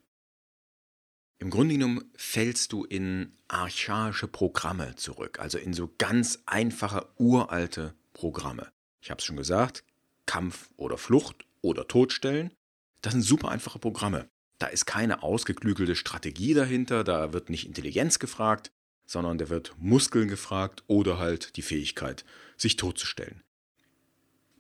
Im 1.42 1.50
Grunde 1.50 1.74
genommen 1.74 2.08
fällst 2.14 2.72
du 2.72 2.84
in 2.84 3.32
archaische 3.48 4.28
Programme 4.28 4.94
zurück, 4.94 5.40
also 5.40 5.58
in 5.58 5.72
so 5.72 5.92
ganz 5.98 6.40
einfache, 6.46 7.08
uralte 7.18 7.96
Programme. 8.14 8.70
Ich 9.00 9.10
habe 9.10 9.18
es 9.18 9.24
schon 9.24 9.36
gesagt, 9.38 9.82
Kampf 10.24 10.70
oder 10.76 10.96
Flucht 10.96 11.44
oder 11.60 11.88
Todstellen, 11.88 12.52
das 13.00 13.14
sind 13.14 13.22
super 13.22 13.48
einfache 13.48 13.80
Programme. 13.80 14.28
Da 14.60 14.68
ist 14.68 14.86
keine 14.86 15.24
ausgeklügelte 15.24 15.96
Strategie 15.96 16.54
dahinter, 16.54 17.02
da 17.02 17.32
wird 17.32 17.50
nicht 17.50 17.66
Intelligenz 17.66 18.20
gefragt, 18.20 18.70
sondern 19.04 19.36
da 19.36 19.48
wird 19.48 19.74
Muskeln 19.78 20.28
gefragt 20.28 20.84
oder 20.86 21.18
halt 21.18 21.56
die 21.56 21.62
Fähigkeit, 21.62 22.24
sich 22.56 22.76
totzustellen. 22.76 23.42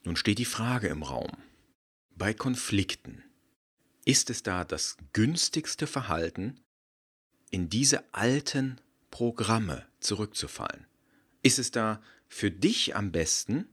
Nun 0.02 0.16
steht 0.16 0.40
die 0.40 0.44
Frage 0.44 0.88
im 0.88 1.04
Raum. 1.04 1.30
Bei 2.16 2.34
Konflikten, 2.34 3.22
ist 4.04 4.30
es 4.30 4.42
da 4.42 4.64
das 4.64 4.96
günstigste 5.12 5.86
Verhalten, 5.86 6.58
in 7.52 7.68
diese 7.68 8.12
alten 8.12 8.80
Programme 9.12 9.86
zurückzufallen? 10.00 10.86
Ist 11.42 11.60
es 11.60 11.70
da 11.70 12.02
für 12.26 12.50
dich 12.50 12.96
am 12.96 13.12
besten 13.12 13.68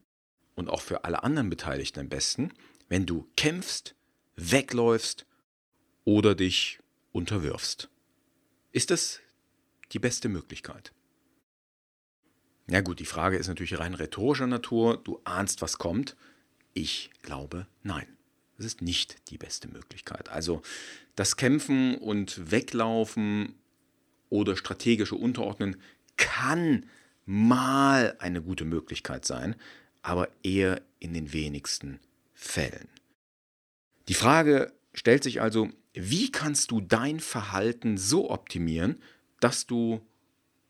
und 0.53 0.69
auch 0.69 0.81
für 0.81 1.05
alle 1.05 1.23
anderen 1.23 1.49
Beteiligten 1.49 2.01
am 2.01 2.09
besten, 2.09 2.53
wenn 2.89 3.05
du 3.05 3.27
kämpfst, 3.37 3.95
wegläufst 4.35 5.25
oder 6.03 6.35
dich 6.35 6.79
unterwirfst? 7.13 7.89
Ist 8.71 8.91
das 8.91 9.21
die 9.93 9.99
beste 9.99 10.29
Möglichkeit? 10.29 10.93
Ja 12.69 12.81
gut, 12.81 12.99
die 12.99 13.05
Frage 13.05 13.37
ist 13.37 13.47
natürlich 13.47 13.79
rein 13.79 13.95
rhetorischer 13.95 14.45
Natur. 14.45 14.97
Du 14.97 15.21
ahnst, 15.23 15.61
was 15.61 15.77
kommt. 15.77 16.15
Ich 16.73 17.11
glaube, 17.21 17.65
nein. 17.81 18.17
Es 18.59 18.65
ist 18.65 18.81
nicht 18.81 19.29
die 19.29 19.37
beste 19.37 19.69
Möglichkeit. 19.69 20.27
Also 20.27 20.61
das 21.15 21.37
Kämpfen 21.37 21.95
und 21.95 22.51
Weglaufen 22.51 23.55
oder 24.29 24.55
strategische 24.55 25.15
Unterordnen 25.15 25.77
kann 26.17 26.85
mal 27.25 28.15
eine 28.19 28.41
gute 28.41 28.65
Möglichkeit 28.65 29.25
sein, 29.25 29.55
aber 30.01 30.29
eher 30.43 30.81
in 30.99 31.13
den 31.13 31.33
wenigsten 31.33 31.99
Fällen. 32.33 32.87
Die 34.07 34.13
Frage 34.13 34.73
stellt 34.93 35.23
sich 35.23 35.41
also, 35.41 35.69
wie 35.93 36.31
kannst 36.31 36.71
du 36.71 36.81
dein 36.81 37.19
Verhalten 37.19 37.97
so 37.97 38.29
optimieren, 38.29 39.01
dass 39.39 39.67
du 39.67 40.01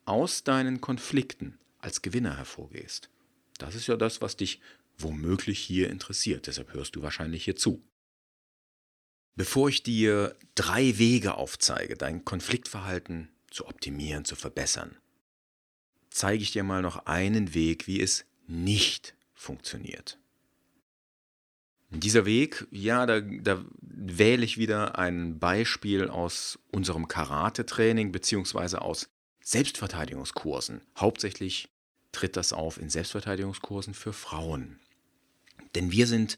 aus 0.06 0.44
deinen 0.44 0.82
Konflikten 0.82 1.58
als 1.80 2.02
Gewinner 2.02 2.38
hervorgehst? 2.38 3.10
Das 3.58 3.76
ist 3.76 3.88
ja 3.88 3.96
das, 3.96 4.22
was 4.22 4.38
dich 4.38 4.60
womöglich 4.98 5.60
hier 5.60 5.90
interessiert, 5.90 6.48
deshalb 6.48 6.74
hörst 6.74 6.96
du 6.96 7.02
wahrscheinlich 7.02 7.46
hier 7.46 7.56
zu. 7.56 7.82
Bevor 9.36 9.70
ich 9.70 9.84
dir 9.84 10.36
drei 10.56 10.98
Wege 10.98 11.36
aufzeige, 11.36 11.96
dein 11.96 12.26
Konfliktverhalten 12.26 13.30
zu 13.52 13.68
optimieren, 13.68 14.26
zu 14.26 14.36
verbessern, 14.36 14.98
zeige 16.10 16.44
ich 16.44 16.52
dir 16.52 16.64
mal 16.64 16.82
noch 16.82 17.06
einen 17.06 17.54
Weg, 17.54 17.88
wie 17.88 18.02
es 18.02 18.26
nicht 18.48 19.16
funktioniert. 19.34 20.20
Dieser 21.92 22.26
Weg, 22.26 22.68
ja, 22.70 23.06
da, 23.08 23.20
da 23.22 23.66
wähle 23.82 24.46
ich 24.46 24.58
wieder 24.60 25.00
ein 25.00 25.40
Beispiel 25.40 26.08
aus 26.08 26.60
unserem 26.72 27.08
Karate-Training 27.08 28.12
beziehungsweise 28.12 28.82
aus 28.82 29.10
Selbstverteidigungskursen. 29.42 30.82
Hauptsächlich 30.96 31.70
tritt 32.12 32.38
das 32.38 32.54
auf 32.54 32.80
in 32.80 32.90
Selbstverteidigungskursen 32.90 33.96
für 33.96 34.14
Frauen. 34.14 34.80
Denn 35.74 35.92
wir 35.92 36.06
sind 36.06 36.38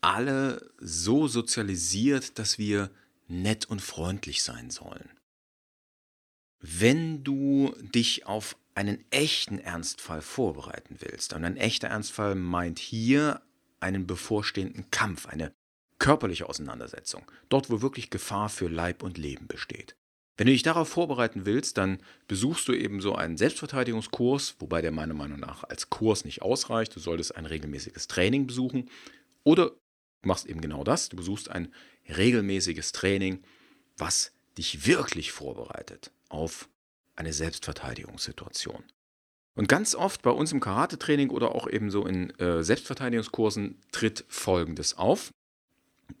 alle 0.00 0.70
so 0.78 1.28
sozialisiert, 1.28 2.38
dass 2.38 2.58
wir 2.58 2.90
nett 3.28 3.66
und 3.66 3.80
freundlich 3.80 4.42
sein 4.42 4.70
sollen. 4.70 5.08
Wenn 6.66 7.22
du 7.24 7.74
dich 7.94 8.24
auf 8.24 8.56
einen 8.74 9.04
echten 9.10 9.58
Ernstfall 9.58 10.22
vorbereiten 10.22 10.96
willst, 10.98 11.34
und 11.34 11.44
ein 11.44 11.58
echter 11.58 11.88
Ernstfall 11.88 12.36
meint 12.36 12.78
hier 12.78 13.42
einen 13.80 14.06
bevorstehenden 14.06 14.90
Kampf, 14.90 15.26
eine 15.26 15.52
körperliche 15.98 16.48
Auseinandersetzung, 16.48 17.30
dort 17.50 17.68
wo 17.68 17.82
wirklich 17.82 18.08
Gefahr 18.08 18.48
für 18.48 18.68
Leib 18.68 19.02
und 19.02 19.18
Leben 19.18 19.46
besteht. 19.46 19.94
Wenn 20.38 20.46
du 20.46 20.54
dich 20.54 20.62
darauf 20.62 20.88
vorbereiten 20.88 21.44
willst, 21.44 21.76
dann 21.76 21.98
besuchst 22.28 22.66
du 22.66 22.72
eben 22.72 23.02
so 23.02 23.14
einen 23.14 23.36
Selbstverteidigungskurs, 23.36 24.56
wobei 24.58 24.80
der 24.80 24.90
meiner 24.90 25.12
Meinung 25.12 25.40
nach 25.40 25.64
als 25.64 25.90
Kurs 25.90 26.24
nicht 26.24 26.40
ausreicht. 26.40 26.96
Du 26.96 26.98
solltest 26.98 27.36
ein 27.36 27.44
regelmäßiges 27.44 28.06
Training 28.06 28.46
besuchen 28.46 28.88
oder 29.42 29.68
du 30.22 30.28
machst 30.28 30.46
eben 30.46 30.62
genau 30.62 30.82
das. 30.82 31.10
Du 31.10 31.16
besuchst 31.18 31.50
ein 31.50 31.74
regelmäßiges 32.08 32.92
Training, 32.92 33.44
was 33.98 34.32
dich 34.56 34.86
wirklich 34.86 35.30
vorbereitet 35.30 36.10
auf 36.34 36.68
eine 37.16 37.32
Selbstverteidigungssituation. 37.32 38.82
Und 39.54 39.68
ganz 39.68 39.94
oft 39.94 40.22
bei 40.22 40.30
uns 40.30 40.50
im 40.50 40.60
Karate-Training 40.60 41.30
oder 41.30 41.54
auch 41.54 41.68
eben 41.68 41.90
so 41.90 42.04
in 42.06 42.30
äh, 42.40 42.64
Selbstverteidigungskursen 42.64 43.80
tritt 43.92 44.24
Folgendes 44.28 44.98
auf. 44.98 45.30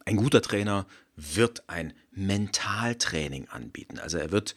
Ein 0.04 0.16
guter 0.16 0.40
Trainer 0.40 0.86
wird 1.16 1.68
ein 1.68 1.94
Mentaltraining 2.12 3.48
anbieten. 3.48 3.98
Also 3.98 4.18
er 4.18 4.30
wird 4.30 4.54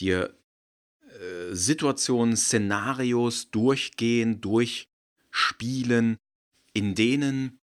dir 0.00 0.34
äh, 1.02 1.54
Situationen, 1.54 2.36
Szenarios 2.36 3.50
durchgehen, 3.50 4.42
durchspielen, 4.42 6.18
in 6.74 6.94
denen 6.94 7.58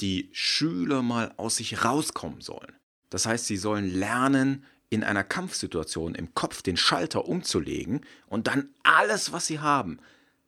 die 0.00 0.30
Schüler 0.32 1.02
mal 1.02 1.34
aus 1.36 1.56
sich 1.56 1.84
rauskommen 1.84 2.40
sollen. 2.40 2.76
Das 3.10 3.26
heißt, 3.26 3.46
sie 3.46 3.56
sollen 3.56 3.92
lernen, 3.92 4.64
in 4.92 5.04
einer 5.04 5.24
Kampfsituation 5.24 6.14
im 6.14 6.34
Kopf 6.34 6.60
den 6.60 6.76
Schalter 6.76 7.26
umzulegen 7.26 8.02
und 8.26 8.46
dann 8.46 8.68
alles, 8.82 9.32
was 9.32 9.46
sie 9.46 9.58
haben, 9.58 9.98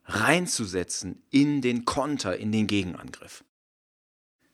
reinzusetzen 0.05 1.23
in 1.31 1.63
den 1.63 1.87
Konter, 1.87 2.37
in 2.37 2.53
den 2.53 2.67
Gegenangriff. 2.67 3.43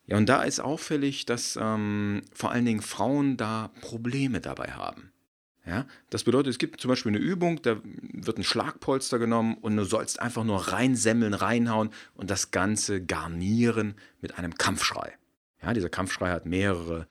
Ja, 0.06 0.16
und 0.16 0.28
da 0.28 0.44
ist 0.44 0.61
auffällig, 0.61 1.26
dass 1.26 1.59
ähm, 1.61 2.23
vor 2.32 2.52
allen 2.52 2.66
Dingen 2.66 2.82
Frauen 2.82 3.37
da 3.37 3.73
Probleme 3.80 4.40
dabei 4.40 4.73
haben. 4.73 5.11
Ja, 5.66 5.87
das 6.09 6.23
bedeutet, 6.23 6.52
es 6.52 6.59
gibt 6.59 6.80
zum 6.80 6.88
Beispiel 6.88 7.11
eine 7.11 7.18
Übung, 7.18 7.61
da 7.62 7.80
wird 7.85 8.38
ein 8.38 8.44
Schlagpolster 8.44 9.18
genommen 9.18 9.54
und 9.54 9.76
du 9.76 9.85
sollst 9.85 10.20
einfach 10.20 10.44
nur 10.44 10.68
reinsemmeln, 10.68 11.35
reinhauen 11.35 11.90
und 12.14 12.30
das 12.30 12.52
Ganze 12.52 13.04
garnieren 13.04 13.94
mit 14.20 14.38
einem 14.38 14.54
Kampfschrei. 14.54 15.12
Ja, 15.62 15.75
dieser 15.75 15.90
Kampfschrei 15.90 16.30
hat 16.30 16.47
mehrere 16.47 17.06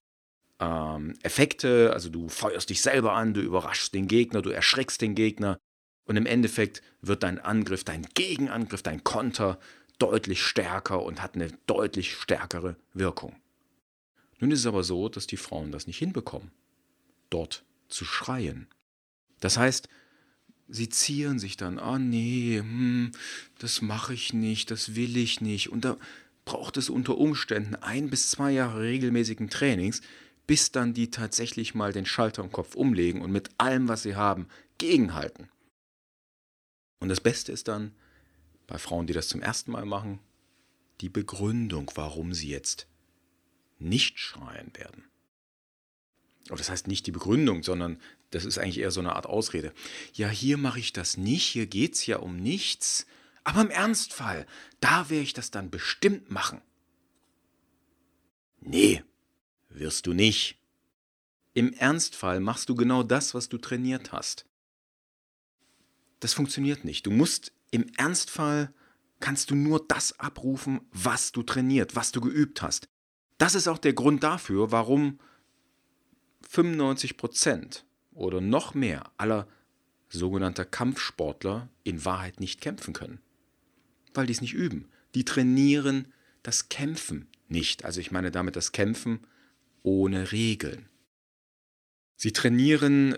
ähm, 0.59 1.13
Effekte, 1.23 1.91
also 1.93 2.09
du 2.09 2.29
feuerst 2.29 2.69
dich 2.69 2.81
selber 2.81 3.13
an, 3.13 3.33
du 3.33 3.41
überraschst 3.41 3.93
den 3.93 4.07
Gegner, 4.07 4.41
du 4.41 4.49
erschreckst 4.49 5.01
den 5.01 5.15
Gegner 5.15 5.57
und 6.05 6.17
im 6.17 6.25
Endeffekt 6.25 6.81
wird 7.01 7.23
dein 7.23 7.39
Angriff, 7.39 7.83
dein 7.83 8.07
Gegenangriff, 8.13 8.83
dein 8.83 9.03
Konter 9.03 9.59
deutlich 9.99 10.41
stärker 10.41 11.03
und 11.03 11.21
hat 11.21 11.35
eine 11.35 11.51
deutlich 11.67 12.13
stärkere 12.13 12.75
Wirkung. 12.93 13.35
Nun 14.39 14.51
ist 14.51 14.59
es 14.59 14.65
aber 14.65 14.83
so, 14.83 15.09
dass 15.09 15.27
die 15.27 15.37
Frauen 15.37 15.71
das 15.71 15.87
nicht 15.87 15.97
hinbekommen, 15.97 16.51
dort 17.29 17.63
zu 17.89 18.05
schreien. 18.05 18.67
Das 19.39 19.57
heißt, 19.57 19.89
sie 20.67 20.89
zieren 20.89 21.39
sich 21.39 21.57
dann, 21.57 21.79
ah 21.79 21.95
oh 21.95 21.97
nee, 21.97 22.59
hm, 22.59 23.11
das 23.59 23.81
mache 23.81 24.13
ich 24.13 24.33
nicht, 24.33 24.71
das 24.71 24.95
will 24.95 25.17
ich 25.17 25.41
nicht. 25.41 25.69
Und 25.69 25.85
da 25.85 25.97
braucht 26.45 26.77
es 26.77 26.89
unter 26.89 27.17
Umständen 27.17 27.75
ein 27.75 28.09
bis 28.09 28.29
zwei 28.29 28.51
Jahre 28.51 28.81
regelmäßigen 28.81 29.49
Trainings, 29.49 30.01
bis 30.49 30.71
dann 30.71 30.95
die 30.95 31.11
tatsächlich 31.11 31.75
mal 31.75 31.93
den 31.93 32.07
Schalter 32.07 32.43
im 32.43 32.51
Kopf 32.51 32.73
umlegen 32.73 33.21
und 33.21 33.31
mit 33.31 33.51
allem, 33.59 33.87
was 33.87 34.01
sie 34.01 34.15
haben, 34.15 34.47
gegenhalten. 34.79 35.47
Und 36.99 37.09
das 37.09 37.21
Beste 37.21 37.51
ist 37.51 37.67
dann, 37.67 37.93
bei 38.65 38.79
Frauen, 38.79 39.05
die 39.05 39.13
das 39.13 39.27
zum 39.27 39.43
ersten 39.43 39.71
Mal 39.71 39.85
machen, 39.85 40.17
die 41.01 41.09
Begründung, 41.09 41.91
warum 41.93 42.33
sie 42.33 42.49
jetzt 42.49 42.87
nicht 43.77 44.17
schreien 44.17 44.71
werden. 44.75 45.03
Oder 46.47 46.57
das 46.57 46.71
heißt 46.71 46.87
nicht 46.87 47.05
die 47.05 47.11
Begründung, 47.11 47.61
sondern 47.61 48.01
das 48.31 48.43
ist 48.43 48.57
eigentlich 48.57 48.79
eher 48.79 48.89
so 48.89 49.01
eine 49.01 49.15
Art 49.15 49.27
Ausrede. 49.27 49.71
Ja, 50.13 50.29
hier 50.29 50.57
mache 50.57 50.79
ich 50.79 50.93
das 50.93 51.15
nicht, 51.15 51.45
hier 51.45 51.67
geht 51.67 51.93
es 51.93 52.07
ja 52.07 52.17
um 52.17 52.37
nichts, 52.37 53.05
aber 53.43 53.61
im 53.61 53.69
Ernstfall, 53.69 54.47
da 54.79 55.11
werde 55.11 55.21
ich 55.21 55.33
das 55.33 55.51
dann 55.51 55.69
bestimmt 55.69 56.31
machen. 56.31 56.59
Nee, 58.61 59.03
wirst 59.69 60.07
du 60.07 60.13
nicht. 60.13 60.59
Im 61.53 61.73
Ernstfall 61.73 62.39
machst 62.39 62.69
du 62.69 62.75
genau 62.75 63.03
das, 63.03 63.33
was 63.33 63.49
du 63.49 63.57
trainiert 63.57 64.11
hast. 64.11 64.45
Das 66.19 66.33
funktioniert 66.33 66.83
nicht. 66.83 67.05
Du 67.05 67.11
musst 67.11 67.53
im 67.71 67.87
Ernstfall 67.97 68.73
kannst 69.19 69.51
du 69.51 69.55
nur 69.55 69.85
das 69.87 70.19
abrufen, 70.19 70.81
was 70.91 71.31
du 71.31 71.43
trainiert, 71.43 71.95
was 71.95 72.11
du 72.11 72.21
geübt 72.21 72.61
hast. 72.61 72.89
Das 73.37 73.55
ist 73.55 73.67
auch 73.67 73.77
der 73.77 73.93
Grund 73.93 74.23
dafür, 74.23 74.71
warum 74.71 75.19
95 76.49 77.17
Prozent 77.17 77.85
oder 78.11 78.41
noch 78.41 78.73
mehr 78.73 79.11
aller 79.17 79.47
sogenannter 80.09 80.65
Kampfsportler 80.65 81.69
in 81.83 82.03
Wahrheit 82.05 82.39
nicht 82.39 82.61
kämpfen 82.61 82.93
können. 82.93 83.19
Weil 84.13 84.25
die 84.25 84.33
es 84.33 84.41
nicht 84.41 84.53
üben. 84.53 84.89
Die 85.15 85.25
trainieren 85.25 86.11
das 86.43 86.69
Kämpfen 86.69 87.27
nicht. 87.47 87.85
Also 87.85 87.99
ich 87.99 88.11
meine 88.11 88.31
damit 88.31 88.55
das 88.55 88.71
Kämpfen 88.71 89.19
ohne 89.83 90.31
Regeln. 90.31 90.89
Sie 92.15 92.33
trainieren 92.33 93.15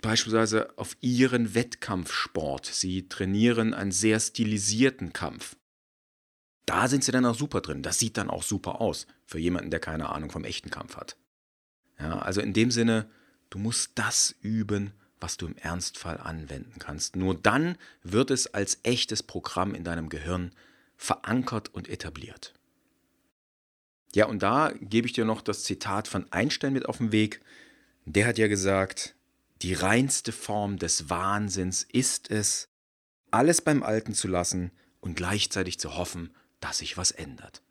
beispielsweise 0.00 0.76
auf 0.78 0.96
ihren 1.00 1.54
Wettkampfsport. 1.54 2.66
Sie 2.66 3.08
trainieren 3.08 3.74
einen 3.74 3.92
sehr 3.92 4.18
stilisierten 4.18 5.12
Kampf. 5.12 5.56
Da 6.66 6.88
sind 6.88 7.04
sie 7.04 7.12
dann 7.12 7.26
auch 7.26 7.34
super 7.34 7.60
drin. 7.60 7.82
Das 7.82 7.98
sieht 7.98 8.16
dann 8.16 8.30
auch 8.30 8.42
super 8.42 8.80
aus 8.80 9.06
für 9.26 9.38
jemanden, 9.38 9.70
der 9.70 9.80
keine 9.80 10.08
Ahnung 10.08 10.30
vom 10.30 10.44
echten 10.44 10.70
Kampf 10.70 10.96
hat. 10.96 11.16
Ja, 11.98 12.18
also 12.20 12.40
in 12.40 12.52
dem 12.52 12.70
Sinne, 12.70 13.10
du 13.50 13.58
musst 13.58 13.92
das 13.96 14.34
üben, 14.40 14.92
was 15.20 15.36
du 15.36 15.46
im 15.46 15.56
Ernstfall 15.56 16.18
anwenden 16.18 16.78
kannst. 16.78 17.16
Nur 17.16 17.34
dann 17.34 17.76
wird 18.02 18.30
es 18.30 18.46
als 18.46 18.78
echtes 18.84 19.22
Programm 19.22 19.74
in 19.74 19.84
deinem 19.84 20.08
Gehirn 20.08 20.52
verankert 20.96 21.68
und 21.68 21.88
etabliert. 21.88 22.54
Ja, 24.14 24.26
und 24.26 24.42
da 24.42 24.72
gebe 24.80 25.06
ich 25.06 25.12
dir 25.12 25.24
noch 25.24 25.40
das 25.40 25.64
Zitat 25.64 26.08
von 26.08 26.30
Einstein 26.32 26.72
mit 26.72 26.86
auf 26.86 26.98
den 26.98 27.12
Weg. 27.12 27.40
Der 28.06 28.26
hat 28.26 28.38
ja 28.38 28.48
gesagt, 28.48 29.14
die 29.62 29.74
reinste 29.74 30.32
Form 30.32 30.78
des 30.78 31.10
Wahnsinns 31.10 31.86
ist 31.92 32.30
es, 32.30 32.68
alles 33.30 33.60
beim 33.60 33.82
Alten 33.82 34.14
zu 34.14 34.26
lassen 34.26 34.72
und 35.00 35.14
gleichzeitig 35.14 35.78
zu 35.78 35.96
hoffen, 35.96 36.30
dass 36.58 36.78
sich 36.78 36.96
was 36.96 37.12
ändert. 37.12 37.62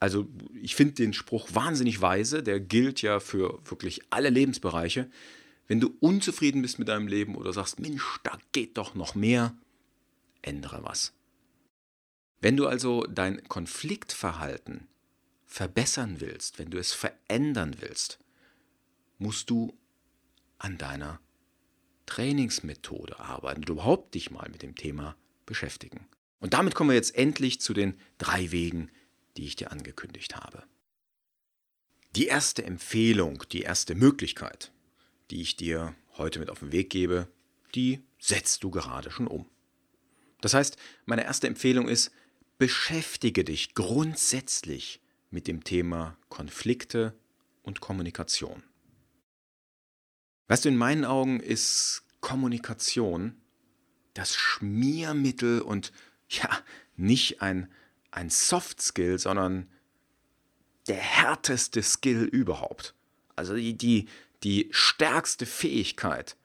Also 0.00 0.26
ich 0.60 0.74
finde 0.74 0.94
den 0.94 1.12
Spruch 1.12 1.48
wahnsinnig 1.52 2.00
weise, 2.00 2.42
der 2.42 2.58
gilt 2.60 3.00
ja 3.00 3.20
für 3.20 3.60
wirklich 3.64 4.02
alle 4.10 4.30
Lebensbereiche. 4.30 5.08
Wenn 5.66 5.80
du 5.80 5.96
unzufrieden 6.00 6.62
bist 6.62 6.78
mit 6.78 6.88
deinem 6.88 7.06
Leben 7.06 7.36
oder 7.36 7.52
sagst, 7.52 7.78
Mensch, 7.80 8.20
da 8.22 8.36
geht 8.52 8.76
doch 8.76 8.94
noch 8.94 9.14
mehr, 9.14 9.54
ändere 10.42 10.82
was. 10.82 11.12
Wenn 12.40 12.56
du 12.56 12.66
also 12.66 13.06
dein 13.08 13.42
Konfliktverhalten 13.48 14.88
verbessern 15.54 16.16
willst, 16.18 16.58
wenn 16.58 16.70
du 16.70 16.78
es 16.78 16.92
verändern 16.92 17.76
willst, 17.78 18.18
musst 19.18 19.50
du 19.50 19.78
an 20.58 20.78
deiner 20.78 21.20
Trainingsmethode 22.06 23.20
arbeiten, 23.20 23.62
du 23.62 23.74
überhaupt 23.74 24.16
dich 24.16 24.32
mal 24.32 24.48
mit 24.50 24.62
dem 24.62 24.74
Thema 24.74 25.16
beschäftigen. 25.46 26.08
Und 26.40 26.54
damit 26.54 26.74
kommen 26.74 26.90
wir 26.90 26.96
jetzt 26.96 27.14
endlich 27.14 27.60
zu 27.60 27.72
den 27.72 27.96
drei 28.18 28.50
Wegen, 28.50 28.90
die 29.36 29.44
ich 29.44 29.54
dir 29.54 29.70
angekündigt 29.70 30.34
habe. 30.34 30.64
Die 32.16 32.26
erste 32.26 32.64
Empfehlung, 32.64 33.44
die 33.52 33.62
erste 33.62 33.94
Möglichkeit, 33.94 34.72
die 35.30 35.40
ich 35.40 35.54
dir 35.54 35.94
heute 36.16 36.40
mit 36.40 36.50
auf 36.50 36.58
den 36.58 36.72
Weg 36.72 36.90
gebe, 36.90 37.28
die 37.76 38.02
setzt 38.18 38.64
du 38.64 38.72
gerade 38.72 39.12
schon 39.12 39.28
um. 39.28 39.48
Das 40.40 40.52
heißt, 40.52 40.76
meine 41.04 41.22
erste 41.22 41.46
Empfehlung 41.46 41.86
ist, 41.86 42.10
beschäftige 42.58 43.44
dich 43.44 43.74
grundsätzlich 43.74 45.00
mit 45.34 45.48
dem 45.48 45.64
Thema 45.64 46.16
Konflikte 46.28 47.12
und 47.62 47.80
Kommunikation. 47.80 48.62
Weißt 50.46 50.64
du, 50.64 50.68
in 50.68 50.76
meinen 50.76 51.04
Augen 51.04 51.40
ist 51.40 52.04
Kommunikation 52.20 53.34
das 54.14 54.36
Schmiermittel 54.36 55.60
und 55.60 55.92
ja, 56.28 56.48
nicht 56.96 57.42
ein, 57.42 57.68
ein 58.12 58.30
Soft 58.30 58.80
Skill, 58.80 59.18
sondern 59.18 59.68
der 60.86 60.96
härteste 60.98 61.82
Skill 61.82 62.22
überhaupt. 62.24 62.94
Also 63.34 63.56
die, 63.56 63.76
die, 63.76 64.06
die 64.44 64.68
stärkste 64.70 65.46
Fähigkeit, 65.46 66.36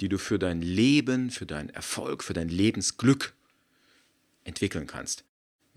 die 0.00 0.10
du 0.10 0.18
für 0.18 0.38
dein 0.38 0.60
Leben, 0.60 1.30
für 1.30 1.46
deinen 1.46 1.70
Erfolg, 1.70 2.22
für 2.22 2.34
dein 2.34 2.50
Lebensglück 2.50 3.32
entwickeln 4.44 4.86
kannst. 4.86 5.24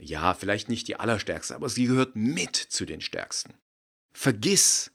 Ja, 0.03 0.33
vielleicht 0.33 0.69
nicht 0.69 0.87
die 0.87 0.97
allerstärkste, 0.97 1.55
aber 1.55 1.69
sie 1.69 1.85
gehört 1.85 2.15
mit 2.15 2.55
zu 2.55 2.85
den 2.85 3.01
stärksten. 3.01 3.53
Vergiss 4.11 4.91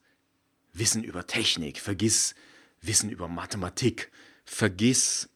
Wissen 0.73 1.03
über 1.03 1.27
Technik, 1.27 1.81
vergiss 1.81 2.35
Wissen 2.81 3.11
über 3.11 3.27
Mathematik, 3.27 4.12
vergiss 4.44 5.29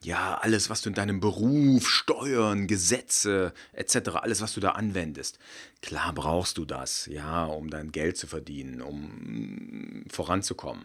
ja, 0.00 0.38
alles, 0.38 0.70
was 0.70 0.82
du 0.82 0.90
in 0.90 0.94
deinem 0.94 1.18
Beruf, 1.18 1.88
Steuern, 1.88 2.68
Gesetze 2.68 3.52
etc., 3.72 4.10
alles, 4.14 4.40
was 4.40 4.54
du 4.54 4.60
da 4.60 4.72
anwendest. 4.72 5.40
Klar 5.82 6.12
brauchst 6.12 6.56
du 6.58 6.64
das, 6.64 7.06
ja, 7.06 7.44
um 7.46 7.68
dein 7.68 7.90
Geld 7.90 8.16
zu 8.16 8.28
verdienen, 8.28 8.80
um 8.80 10.04
voranzukommen. 10.08 10.84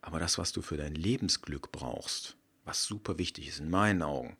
Aber 0.00 0.18
das, 0.18 0.36
was 0.36 0.50
du 0.50 0.62
für 0.62 0.76
dein 0.76 0.96
Lebensglück 0.96 1.70
brauchst, 1.70 2.36
was 2.64 2.84
super 2.84 3.18
wichtig 3.18 3.48
ist 3.48 3.60
in 3.60 3.70
meinen 3.70 4.02
Augen, 4.02 4.36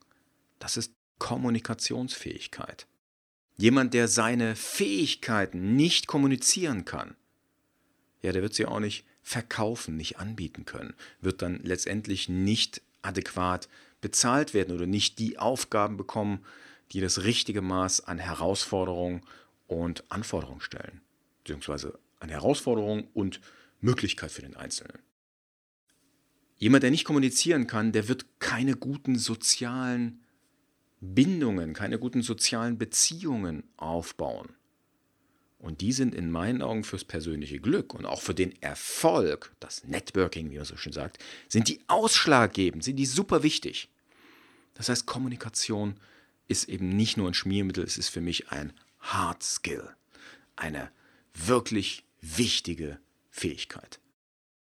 das 0.58 0.76
ist 0.76 0.92
Kommunikationsfähigkeit. 1.18 2.86
Jemand, 3.56 3.94
der 3.94 4.08
seine 4.08 4.56
Fähigkeiten 4.56 5.76
nicht 5.76 6.06
kommunizieren 6.06 6.84
kann, 6.84 7.16
ja, 8.22 8.32
der 8.32 8.42
wird 8.42 8.54
sie 8.54 8.66
auch 8.66 8.80
nicht 8.80 9.04
verkaufen, 9.22 9.96
nicht 9.96 10.18
anbieten 10.18 10.64
können, 10.64 10.94
wird 11.20 11.42
dann 11.42 11.60
letztendlich 11.62 12.28
nicht 12.28 12.82
adäquat 13.02 13.68
bezahlt 14.00 14.54
werden 14.54 14.74
oder 14.74 14.86
nicht 14.86 15.18
die 15.18 15.38
Aufgaben 15.38 15.96
bekommen, 15.96 16.44
die 16.92 17.00
das 17.00 17.24
richtige 17.24 17.62
Maß 17.62 18.02
an 18.06 18.18
Herausforderung 18.18 19.24
und 19.66 20.04
Anforderung 20.10 20.60
stellen, 20.60 21.00
beziehungsweise 21.42 21.98
an 22.20 22.28
Herausforderung 22.28 23.08
und 23.14 23.40
Möglichkeit 23.80 24.30
für 24.30 24.42
den 24.42 24.56
Einzelnen. 24.56 24.98
Jemand, 26.56 26.82
der 26.82 26.90
nicht 26.90 27.04
kommunizieren 27.04 27.66
kann, 27.66 27.92
der 27.92 28.08
wird 28.08 28.26
keine 28.38 28.74
guten 28.76 29.18
sozialen 29.18 30.23
Bindungen, 31.00 31.74
keine 31.74 31.98
guten 31.98 32.22
sozialen 32.22 32.78
Beziehungen 32.78 33.64
aufbauen. 33.76 34.54
Und 35.58 35.80
die 35.80 35.92
sind 35.92 36.14
in 36.14 36.30
meinen 36.30 36.60
Augen 36.60 36.84
fürs 36.84 37.04
persönliche 37.04 37.58
Glück 37.58 37.94
und 37.94 38.04
auch 38.04 38.20
für 38.20 38.34
den 38.34 38.60
Erfolg, 38.60 39.54
das 39.60 39.84
Networking, 39.84 40.50
wie 40.50 40.56
man 40.56 40.66
so 40.66 40.76
schön 40.76 40.92
sagt, 40.92 41.18
sind 41.48 41.68
die 41.68 41.80
ausschlaggebend, 41.86 42.84
sind 42.84 42.96
die 42.96 43.06
super 43.06 43.42
wichtig. 43.42 43.88
Das 44.74 44.88
heißt, 44.88 45.06
Kommunikation 45.06 45.94
ist 46.48 46.68
eben 46.68 46.90
nicht 46.90 47.16
nur 47.16 47.28
ein 47.28 47.34
Schmiermittel, 47.34 47.82
es 47.84 47.96
ist 47.96 48.10
für 48.10 48.20
mich 48.20 48.50
ein 48.50 48.74
Hard 49.00 49.42
Skill, 49.42 49.88
eine 50.56 50.90
wirklich 51.32 52.04
wichtige 52.20 52.98
Fähigkeit. 53.30 54.00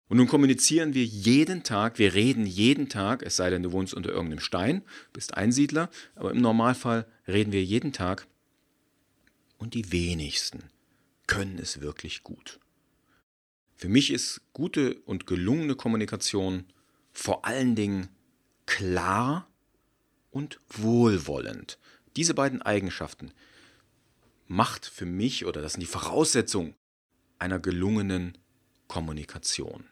Und 0.08 0.16
nun 0.16 0.26
kommunizieren 0.26 0.94
wir 0.94 1.04
jeden 1.04 1.62
Tag, 1.62 1.98
wir 1.98 2.14
reden 2.14 2.46
jeden 2.46 2.88
Tag, 2.88 3.22
es 3.22 3.36
sei 3.36 3.50
denn, 3.50 3.62
du 3.62 3.72
wohnst 3.72 3.92
unter 3.92 4.10
irgendeinem 4.10 4.40
Stein, 4.40 4.82
bist 5.12 5.34
Einsiedler, 5.34 5.90
aber 6.14 6.30
im 6.30 6.40
Normalfall 6.40 7.06
reden 7.26 7.52
wir 7.52 7.62
jeden 7.62 7.92
Tag 7.92 8.26
und 9.58 9.74
die 9.74 9.92
wenigsten 9.92 10.64
können 11.26 11.58
es 11.58 11.82
wirklich 11.82 12.22
gut. 12.22 12.58
Für 13.76 13.88
mich 13.88 14.10
ist 14.10 14.40
gute 14.54 14.98
und 15.00 15.26
gelungene 15.26 15.74
Kommunikation 15.74 16.64
vor 17.12 17.44
allen 17.44 17.74
Dingen 17.74 18.08
klar 18.66 19.48
und 20.30 20.58
wohlwollend. 20.68 21.78
Diese 22.16 22.34
beiden 22.34 22.62
Eigenschaften 22.62 23.30
macht 24.46 24.86
für 24.86 25.06
mich 25.06 25.44
oder 25.44 25.60
das 25.60 25.74
sind 25.74 25.80
die 25.80 25.86
Voraussetzungen 25.86 26.74
einer 27.38 27.58
gelungenen 27.58 28.38
Kommunikation. 28.88 29.84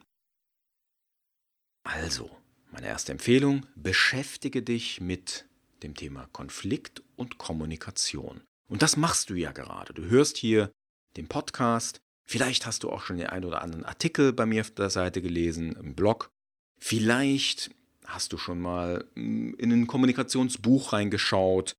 Also, 1.87 2.29
meine 2.71 2.87
erste 2.87 3.13
Empfehlung, 3.13 3.65
beschäftige 3.75 4.61
dich 4.61 4.99
mit 4.99 5.45
dem 5.83 5.95
Thema 5.95 6.27
Konflikt 6.33 7.01
und 7.15 7.37
Kommunikation. 7.37 8.41
Und 8.67 8.81
das 8.81 8.97
machst 8.97 9.29
du 9.29 9.35
ja 9.35 9.53
gerade. 9.53 9.93
Du 9.93 10.03
hörst 10.03 10.35
hier 10.35 10.69
den 11.15 11.29
Podcast. 11.29 12.01
Vielleicht 12.25 12.65
hast 12.65 12.83
du 12.83 12.89
auch 12.89 13.01
schon 13.01 13.17
den 13.17 13.27
einen 13.27 13.45
oder 13.45 13.61
anderen 13.61 13.85
Artikel 13.85 14.33
bei 14.33 14.45
mir 14.45 14.61
auf 14.61 14.71
der 14.71 14.89
Seite 14.89 15.21
gelesen, 15.21 15.77
im 15.77 15.95
Blog. 15.95 16.29
Vielleicht 16.77 17.71
hast 18.05 18.33
du 18.33 18.37
schon 18.37 18.59
mal 18.59 19.05
hm, 19.15 19.55
in 19.57 19.71
ein 19.71 19.87
Kommunikationsbuch 19.87 20.91
reingeschaut. 20.91 21.73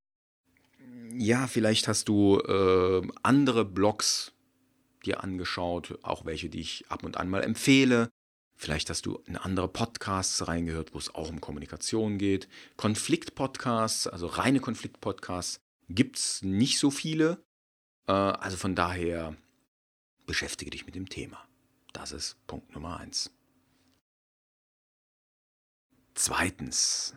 Ja, 1.13 1.47
vielleicht 1.47 1.87
hast 1.87 2.09
du 2.09 2.41
äh, 2.41 3.07
andere 3.23 3.67
Blogs 3.67 4.33
dir 5.05 5.23
angeschaut, 5.23 5.99
auch 6.03 6.25
welche, 6.25 6.49
die 6.49 6.61
ich 6.61 6.87
ab 6.89 7.05
und 7.05 7.19
an 7.19 7.29
mal 7.29 7.45
empfehle. 7.45 8.09
Vielleicht 8.61 8.91
hast 8.91 9.07
du 9.07 9.23
in 9.27 9.37
andere 9.37 9.69
Podcasts 9.69 10.49
reingehört, 10.49 10.93
wo 10.93 10.99
es 10.99 11.15
auch 11.15 11.31
um 11.31 11.41
Kommunikation 11.41 12.19
geht. 12.19 12.49
Konfliktpodcasts, 12.77 14.09
also 14.09 14.27
reine 14.27 14.59
Konfliktpodcasts, 14.59 15.61
gibt 15.89 16.19
es 16.19 16.43
nicht 16.43 16.81
so 16.81 16.91
viele. 16.91 17.45
Äh, 18.09 18.13
also 18.13 18.57
von 18.57 18.75
daher 18.75 19.37
beschäftige 20.27 20.73
dich 20.73 20.87
mit 20.87 20.97
dem 20.97 21.09
Thema. 21.09 21.49
Das 21.93 22.11
ist 22.11 22.37
Punkt 22.49 22.75
Nummer 22.75 22.99
eins. 22.99 23.31
Zweitens, 26.15 27.15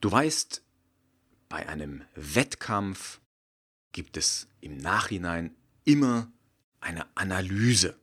du 0.00 0.10
weißt, 0.10 0.64
bei 1.50 1.68
einem 1.68 2.02
Wettkampf 2.14 3.20
gibt 3.92 4.16
es 4.16 4.48
im 4.62 4.78
Nachhinein 4.78 5.54
immer 5.84 6.32
eine 6.80 7.14
Analyse. 7.14 8.00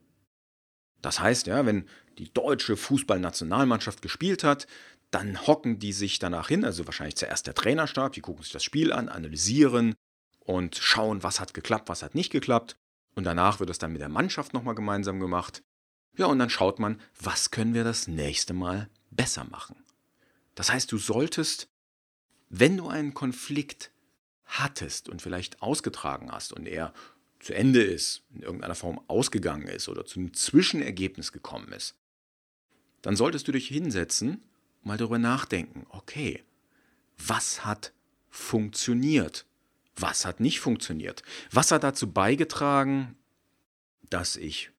Das 1.02 1.20
heißt, 1.20 1.48
ja, 1.48 1.66
wenn 1.66 1.90
die 2.18 2.34
deutsche 2.34 2.78
Fußballnationalmannschaft 2.78 4.02
gespielt 4.02 4.44
hat, 4.44 4.68
dann 5.12 5.48
hocken 5.48 5.80
die 5.80 5.94
sich 5.94 6.20
danach 6.20 6.50
hin, 6.50 6.66
also 6.66 6.86
wahrscheinlich 6.86 7.16
zuerst 7.16 7.48
der 7.48 7.56
Trainerstab, 7.56 8.14
die 8.14 8.22
gucken 8.22 8.44
sich 8.44 8.52
das 8.52 8.64
Spiel 8.64 8.92
an, 8.92 9.10
analysieren, 9.10 9.96
und 10.48 10.78
schauen, 10.78 11.24
was 11.24 11.40
hat 11.40 11.54
geklappt, 11.54 11.90
was 11.90 12.02
hat 12.02 12.16
nicht 12.16 12.32
geklappt. 12.32 12.78
Und 13.16 13.26
danach 13.26 13.60
wird 13.60 13.70
es 13.70 13.80
dann 13.80 13.92
mit 13.92 14.02
der 14.02 14.10
Mannschaft 14.10 14.54
nochmal 14.54 14.76
gemeinsam 14.76 15.20
gemacht. 15.20 15.62
Ja, 16.16 16.28
und 16.28 16.40
dann 16.40 16.50
schaut 16.50 16.80
man, 16.80 17.02
was 17.20 17.52
können 17.52 17.74
wir 17.74 17.84
das 17.84 18.08
nächste 18.08 18.54
Mal 18.54 18.90
besser 19.12 19.44
machen. 19.44 19.76
Das 20.56 20.72
heißt, 20.72 20.92
du 20.92 20.98
solltest, 20.98 21.68
wenn 22.50 22.78
du 22.78 22.88
einen 22.88 23.14
Konflikt 23.14 23.92
hattest 24.46 25.10
und 25.10 25.22
vielleicht 25.22 25.62
ausgetragen 25.62 26.32
hast 26.32 26.54
und 26.54 26.66
er 26.66 26.94
zu 27.40 27.54
Ende 27.54 27.84
ist, 27.84 28.24
in 28.34 28.42
irgendeiner 28.42 28.76
Form 28.76 29.02
ausgegangen 29.08 29.68
ist 29.68 29.90
oder 29.90 30.06
zu 30.06 30.20
einem 30.20 30.34
Zwischenergebnis 30.34 31.34
gekommen 31.34 31.74
ist, 31.74 31.96
dann 33.08 33.16
solltest 33.16 33.48
du 33.48 33.54
dich 33.54 33.70
hinsetzen 33.70 34.44
mal 34.84 34.98
darüber 34.98 35.18
nachdenken, 35.18 35.86
okay, 35.92 36.44
was 37.18 37.64
hat 37.64 37.94
funktioniert? 38.30 39.46
Was 39.96 40.26
hat 40.26 40.42
nicht 40.42 40.60
funktioniert? 40.60 41.24
Was 41.50 41.72
hat 41.72 41.86
dazu 41.86 42.12
beigetragen, 42.12 43.16
dass 44.10 44.36
ich 44.36 44.72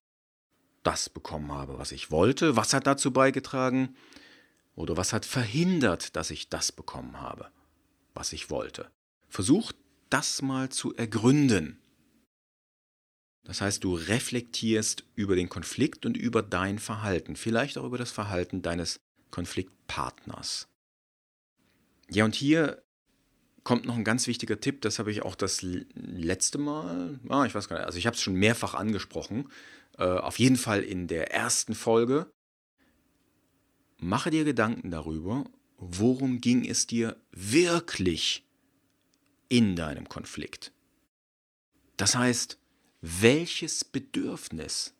das 0.83 1.09
bekommen 1.09 1.51
habe, 1.51 1.79
was 1.79 1.91
ich 1.91 2.11
wollte? 2.11 2.55
Was 2.55 2.75
hat 2.75 2.85
dazu 2.85 3.11
beigetragen 3.11 3.95
oder 4.75 4.95
was 4.95 5.11
hat 5.11 5.25
verhindert, 5.25 6.15
dass 6.15 6.29
ich 6.29 6.49
das 6.49 6.71
bekommen 6.71 7.19
habe, 7.19 7.49
was 8.13 8.31
ich 8.31 8.51
wollte? 8.51 8.91
Versuch 9.27 9.71
das 10.11 10.43
mal 10.43 10.69
zu 10.69 10.95
ergründen. 10.95 11.79
Das 13.43 13.61
heißt, 13.61 13.83
du 13.83 13.95
reflektierst 13.95 15.05
über 15.15 15.35
den 15.35 15.49
Konflikt 15.49 16.05
und 16.05 16.17
über 16.17 16.43
dein 16.43 16.79
Verhalten, 16.79 17.35
vielleicht 17.35 17.77
auch 17.77 17.85
über 17.85 17.97
das 17.97 18.11
Verhalten 18.11 18.61
deines 18.61 18.99
Konfliktpartners. 19.31 20.67
Ja, 22.09 22.25
und 22.25 22.35
hier 22.35 22.83
kommt 23.63 23.85
noch 23.85 23.95
ein 23.95 24.03
ganz 24.03 24.27
wichtiger 24.27 24.59
Tipp, 24.59 24.81
das 24.81 24.99
habe 24.99 25.11
ich 25.11 25.21
auch 25.21 25.35
das 25.35 25.61
letzte 25.61 26.57
Mal, 26.57 27.19
ah, 27.29 27.45
ich 27.45 27.53
weiß 27.53 27.69
gar 27.69 27.77
nicht, 27.77 27.85
also 27.85 27.97
ich 27.97 28.07
habe 28.07 28.15
es 28.15 28.21
schon 28.21 28.33
mehrfach 28.35 28.73
angesprochen, 28.73 29.49
äh, 29.97 30.03
auf 30.03 30.39
jeden 30.39 30.55
Fall 30.55 30.81
in 30.81 31.07
der 31.07 31.31
ersten 31.31 31.75
Folge. 31.75 32.31
Mache 33.97 34.31
dir 34.31 34.45
Gedanken 34.45 34.91
darüber, 34.91 35.43
worum 35.77 36.41
ging 36.41 36.65
es 36.67 36.87
dir 36.87 37.17
wirklich 37.31 38.45
in 39.49 39.75
deinem 39.75 40.07
Konflikt. 40.07 40.71
Das 41.97 42.15
heißt, 42.15 42.57
welches 43.01 43.85
Bedürfnis 43.85 44.93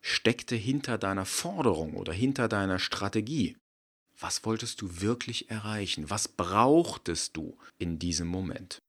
steckte 0.00 0.54
hinter 0.54 0.98
deiner 0.98 1.24
Forderung 1.24 1.94
oder 1.94 2.12
hinter 2.12 2.48
deiner 2.48 2.78
Strategie? 2.78 3.56
Was 4.18 4.44
wolltest 4.44 4.80
du 4.82 5.00
wirklich 5.00 5.50
erreichen? 5.50 6.10
Was 6.10 6.28
brauchtest 6.28 7.36
du 7.36 7.56
in 7.78 7.98
diesem 7.98 8.26
Moment? 8.28 8.82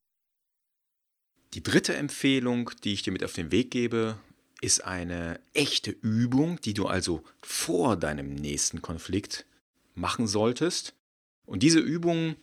Die 1.53 1.63
dritte 1.63 1.95
Empfehlung, 1.95 2.71
die 2.83 2.93
ich 2.93 3.03
dir 3.03 3.11
mit 3.11 3.23
auf 3.23 3.33
den 3.33 3.51
Weg 3.51 3.71
gebe, 3.71 4.19
ist 4.61 4.83
eine 4.83 5.39
echte 5.53 5.91
Übung, 5.91 6.59
die 6.61 6.73
du 6.73 6.87
also 6.87 7.23
vor 7.41 7.95
deinem 7.95 8.33
nächsten 8.35 8.81
Konflikt 8.81 9.45
machen 9.95 10.27
solltest. 10.27 10.93
Und 11.45 11.63
diese 11.63 11.79
Übung, 11.79 12.35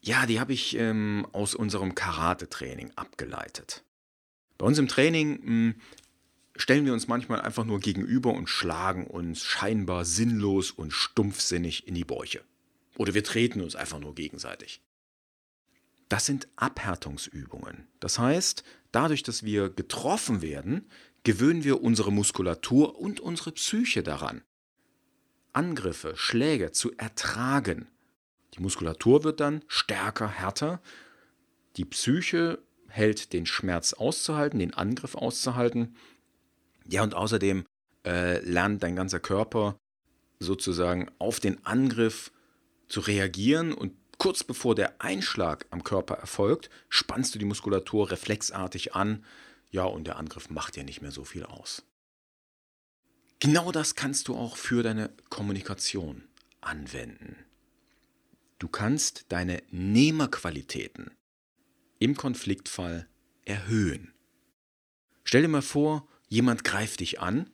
ja, 0.00 0.26
die 0.26 0.40
habe 0.40 0.52
ich 0.52 0.76
ähm, 0.76 1.26
aus 1.32 1.54
unserem 1.54 1.94
Karate-Training 1.94 2.92
abgeleitet. 2.96 3.84
Bei 4.60 4.66
uns 4.66 4.78
im 4.78 4.88
Training 4.88 5.40
mh, 5.40 5.46
hm, 5.46 5.74
stellen 6.54 6.84
wir 6.84 6.92
uns 6.92 7.08
manchmal 7.08 7.40
einfach 7.40 7.64
nur 7.64 7.80
gegenüber 7.80 8.34
und 8.34 8.46
schlagen 8.46 9.06
uns 9.06 9.42
scheinbar 9.42 10.04
sinnlos 10.04 10.70
und 10.70 10.92
stumpfsinnig 10.92 11.88
in 11.88 11.94
die 11.94 12.04
Bäuche. 12.04 12.42
Oder 12.98 13.14
wir 13.14 13.24
treten 13.24 13.62
uns 13.62 13.74
einfach 13.74 14.00
nur 14.00 14.14
gegenseitig. 14.14 14.82
Das 16.10 16.26
sind 16.26 16.46
Abhärtungsübungen. 16.56 17.86
Das 18.00 18.18
heißt, 18.18 18.62
dadurch, 18.92 19.22
dass 19.22 19.44
wir 19.44 19.70
getroffen 19.70 20.42
werden, 20.42 20.90
gewöhnen 21.22 21.64
wir 21.64 21.82
unsere 21.82 22.12
Muskulatur 22.12 23.00
und 23.00 23.18
unsere 23.18 23.52
Psyche 23.52 24.02
daran, 24.02 24.42
Angriffe, 25.54 26.12
Schläge 26.18 26.70
zu 26.70 26.94
ertragen. 26.98 27.88
Die 28.52 28.60
Muskulatur 28.60 29.24
wird 29.24 29.40
dann 29.40 29.64
stärker, 29.68 30.28
härter. 30.28 30.82
Die 31.78 31.86
Psyche 31.86 32.58
hält 32.90 33.32
den 33.32 33.46
Schmerz 33.46 33.92
auszuhalten, 33.92 34.58
den 34.58 34.74
Angriff 34.74 35.14
auszuhalten. 35.14 35.96
Ja, 36.86 37.02
und 37.02 37.14
außerdem 37.14 37.64
äh, 38.04 38.40
lernt 38.40 38.82
dein 38.82 38.96
ganzer 38.96 39.20
Körper 39.20 39.76
sozusagen 40.38 41.10
auf 41.18 41.40
den 41.40 41.64
Angriff 41.64 42.32
zu 42.88 43.00
reagieren 43.00 43.72
und 43.72 43.94
kurz 44.18 44.44
bevor 44.44 44.74
der 44.74 45.00
Einschlag 45.00 45.66
am 45.70 45.84
Körper 45.84 46.14
erfolgt, 46.14 46.70
spannst 46.88 47.34
du 47.34 47.38
die 47.38 47.44
Muskulatur 47.44 48.10
reflexartig 48.10 48.94
an, 48.94 49.24
ja, 49.70 49.84
und 49.84 50.06
der 50.06 50.16
Angriff 50.16 50.50
macht 50.50 50.76
dir 50.76 50.84
nicht 50.84 51.00
mehr 51.00 51.12
so 51.12 51.24
viel 51.24 51.44
aus. 51.44 51.84
Genau 53.38 53.72
das 53.72 53.94
kannst 53.94 54.28
du 54.28 54.36
auch 54.36 54.56
für 54.56 54.82
deine 54.82 55.10
Kommunikation 55.30 56.24
anwenden. 56.60 57.36
Du 58.58 58.68
kannst 58.68 59.26
deine 59.30 59.62
Nehmerqualitäten 59.70 61.10
im 62.00 62.16
Konfliktfall 62.16 63.06
erhöhen. 63.44 64.12
Stell 65.22 65.42
dir 65.42 65.48
mal 65.48 65.62
vor, 65.62 66.08
jemand 66.28 66.64
greift 66.64 66.98
dich 66.98 67.20
an 67.20 67.48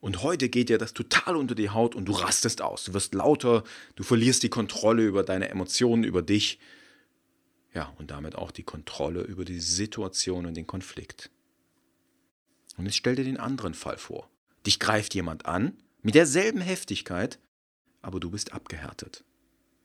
und 0.00 0.22
heute 0.22 0.48
geht 0.48 0.70
dir 0.70 0.78
das 0.78 0.94
total 0.94 1.36
unter 1.36 1.54
die 1.54 1.70
Haut 1.70 1.94
und 1.94 2.06
du 2.06 2.12
rastest 2.12 2.62
aus. 2.62 2.84
Du 2.84 2.94
wirst 2.94 3.14
lauter, 3.14 3.62
du 3.94 4.02
verlierst 4.02 4.42
die 4.42 4.48
Kontrolle 4.48 5.04
über 5.06 5.22
deine 5.22 5.50
Emotionen, 5.50 6.02
über 6.02 6.22
dich. 6.22 6.58
Ja, 7.74 7.94
und 7.98 8.10
damit 8.10 8.34
auch 8.34 8.50
die 8.50 8.64
Kontrolle 8.64 9.20
über 9.22 9.44
die 9.44 9.60
Situation 9.60 10.46
und 10.46 10.54
den 10.54 10.66
Konflikt. 10.66 11.30
Und 12.76 12.86
jetzt 12.86 12.96
stell 12.96 13.14
dir 13.14 13.24
den 13.24 13.36
anderen 13.36 13.74
Fall 13.74 13.98
vor. 13.98 14.30
Dich 14.66 14.80
greift 14.80 15.14
jemand 15.14 15.46
an, 15.46 15.76
mit 16.02 16.14
derselben 16.14 16.62
Heftigkeit, 16.62 17.38
aber 18.00 18.18
du 18.18 18.30
bist 18.30 18.54
abgehärtet. 18.54 19.24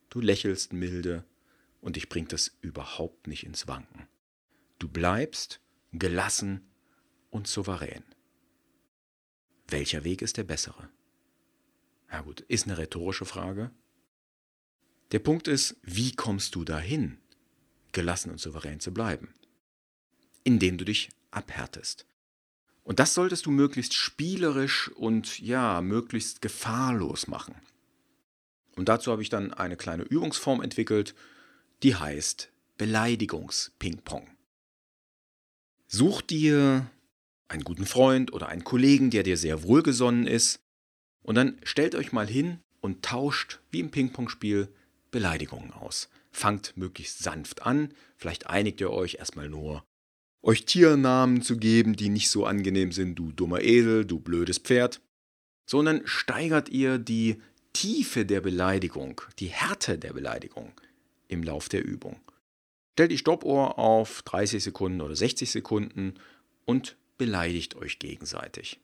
Du 0.09 0.21
lächelst 0.21 0.71
milde 0.71 1.25
und 1.85 1.97
dich 1.97 2.09
bringt 2.09 2.33
das 2.33 2.51
überhaupt 2.61 3.27
nicht 3.27 3.45
ins 3.45 3.67
Wanken. 3.67 4.07
Du 4.79 4.89
bleibst 4.89 5.61
gelassen 5.93 6.67
und 7.29 7.47
souverän. 7.47 8.03
Welcher 9.67 10.03
Weg 10.03 10.23
ist 10.23 10.37
der 10.37 10.45
bessere? 10.45 10.89
Ja 12.11 12.21
gut, 12.21 12.41
ist 12.41 12.65
eine 12.65 12.79
rhetorische 12.79 13.25
Frage. 13.25 13.69
Der 15.11 15.19
Punkt 15.19 15.47
ist, 15.47 15.77
wie 15.83 16.11
kommst 16.15 16.55
du 16.55 16.63
dahin, 16.63 17.19
gelassen 17.91 18.31
und 18.31 18.39
souverän 18.39 18.79
zu 18.79 18.91
bleiben? 18.91 19.35
Indem 20.43 20.79
du 20.79 20.85
dich 20.85 21.09
abhärtest. 21.29 22.07
Und 22.83 22.97
das 22.97 23.13
solltest 23.13 23.45
du 23.45 23.51
möglichst 23.51 23.93
spielerisch 23.93 24.89
und 24.89 25.39
ja, 25.39 25.81
möglichst 25.81 26.41
gefahrlos 26.41 27.27
machen. 27.27 27.55
Und 28.75 28.89
dazu 28.89 29.11
habe 29.11 29.21
ich 29.21 29.29
dann 29.29 29.53
eine 29.53 29.77
kleine 29.77 30.03
Übungsform 30.03 30.61
entwickelt, 30.63 31.13
die 31.83 31.95
heißt 31.95 32.51
Beleidigungs-Ping-Pong. 32.77 34.27
Such 35.87 36.21
dir 36.21 36.89
einen 37.47 37.63
guten 37.63 37.85
Freund 37.85 38.33
oder 38.33 38.49
einen 38.49 38.63
Kollegen, 38.63 39.11
der 39.11 39.23
dir 39.23 39.37
sehr 39.37 39.63
wohlgesonnen 39.63 40.27
ist. 40.27 40.59
Und 41.21 41.35
dann 41.35 41.57
stellt 41.63 41.95
euch 41.95 42.11
mal 42.11 42.27
hin 42.27 42.59
und 42.81 43.03
tauscht, 43.03 43.59
wie 43.71 43.79
im 43.79 43.91
Ping-Pong-Spiel, 43.91 44.67
Beleidigungen 45.11 45.71
aus. 45.71 46.09
Fangt 46.31 46.75
möglichst 46.75 47.19
sanft 47.19 47.65
an, 47.65 47.93
vielleicht 48.17 48.47
einigt 48.47 48.81
ihr 48.81 48.91
euch 48.91 49.15
erstmal 49.15 49.47
nur, 49.47 49.85
euch 50.41 50.65
Tiernamen 50.65 51.41
zu 51.41 51.57
geben, 51.57 51.95
die 51.95 52.09
nicht 52.09 52.29
so 52.29 52.45
angenehm 52.45 52.91
sind, 52.91 53.15
du 53.15 53.31
dummer 53.31 53.61
Esel, 53.61 54.05
du 54.05 54.19
blödes 54.19 54.57
Pferd, 54.57 55.01
sondern 55.65 56.01
steigert 56.05 56.69
ihr 56.69 56.97
die 56.97 57.41
Tiefe 57.73 58.25
der 58.25 58.41
Beleidigung, 58.41 59.21
die 59.39 59.47
Härte 59.47 59.97
der 59.97 60.13
Beleidigung 60.13 60.73
im 61.27 61.43
Lauf 61.43 61.69
der 61.69 61.83
Übung. 61.83 62.19
Stellt 62.93 63.11
die 63.11 63.17
Stoppuhr 63.17 63.77
auf 63.77 64.21
30 64.23 64.63
Sekunden 64.63 65.01
oder 65.01 65.15
60 65.15 65.51
Sekunden 65.51 66.15
und 66.65 66.97
beleidigt 67.17 67.75
euch 67.75 67.99
gegenseitig. 67.99 68.79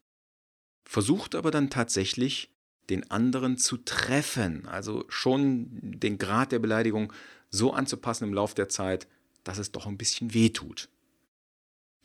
Versucht 0.84 1.36
aber 1.36 1.51
dann 1.51 1.69
tatsächlich, 1.69 2.49
den 2.89 3.10
anderen 3.10 3.58
zu 3.58 3.77
treffen, 3.77 4.67
also 4.67 5.06
schon 5.08 5.67
den 5.71 6.17
Grad 6.17 6.51
der 6.51 6.60
Beleidigung 6.60 7.13
so 7.49 7.71
anzupassen 7.71 8.25
im 8.25 8.34
Laufe 8.34 8.56
der 8.56 8.67
Zeit, 8.67 9.08
dass 9.43 9.58
es 9.58 9.71
doch 9.71 9.88
ein 9.88 9.97
bisschen 9.97 10.34
weh 10.34 10.49
tut. 10.49 10.89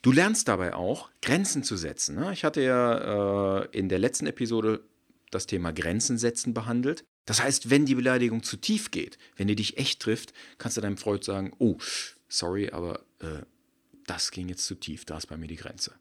Du 0.01 0.11
lernst 0.11 0.47
dabei 0.47 0.73
auch, 0.73 1.09
Grenzen 1.21 1.63
zu 1.63 1.75
setzen. 1.75 2.15
Ne? 2.15 2.31
Ich 2.31 2.45
hatte 2.45 2.61
ja 2.61 3.63
äh, 3.63 3.67
in 3.77 3.89
der 3.89 3.99
letzten 3.99 4.27
Episode 4.27 4.81
das 5.31 5.47
Thema 5.47 5.73
Grenzen 5.73 6.17
setzen 6.17 6.53
behandelt. 6.53 7.03
Das 7.27 7.43
heißt, 7.43 7.69
wenn 7.69 7.85
die 7.85 7.95
Beleidigung 7.95 8.41
zu 8.41 8.55
tief 8.55 8.89
geht, 8.89 9.17
wenn 9.35 9.47
die 9.47 9.55
dich 9.55 9.77
echt 9.77 9.99
trifft, 9.99 10.33
kannst 10.57 10.77
du 10.77 10.81
deinem 10.81 10.97
Freund 10.97 11.25
sagen, 11.25 11.53
oh, 11.59 11.77
sorry, 12.29 12.69
aber 12.71 13.05
äh, 13.19 13.41
das 14.05 14.31
ging 14.31 14.47
jetzt 14.47 14.65
zu 14.65 14.75
tief, 14.75 15.03
da 15.03 15.17
ist 15.17 15.27
bei 15.27 15.35
mir 15.35 15.47
die 15.47 15.57
Grenze. 15.57 15.93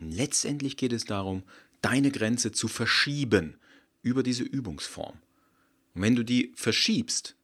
Letztendlich 0.00 0.76
geht 0.76 0.92
es 0.92 1.04
darum, 1.04 1.44
deine 1.80 2.10
Grenze 2.10 2.50
zu 2.50 2.66
verschieben 2.66 3.56
über 4.02 4.24
diese 4.24 4.42
Übungsform. 4.42 5.16
Und 5.94 6.02
wenn 6.02 6.16
du 6.16 6.24
die 6.24 6.52
verschiebst, 6.56 7.36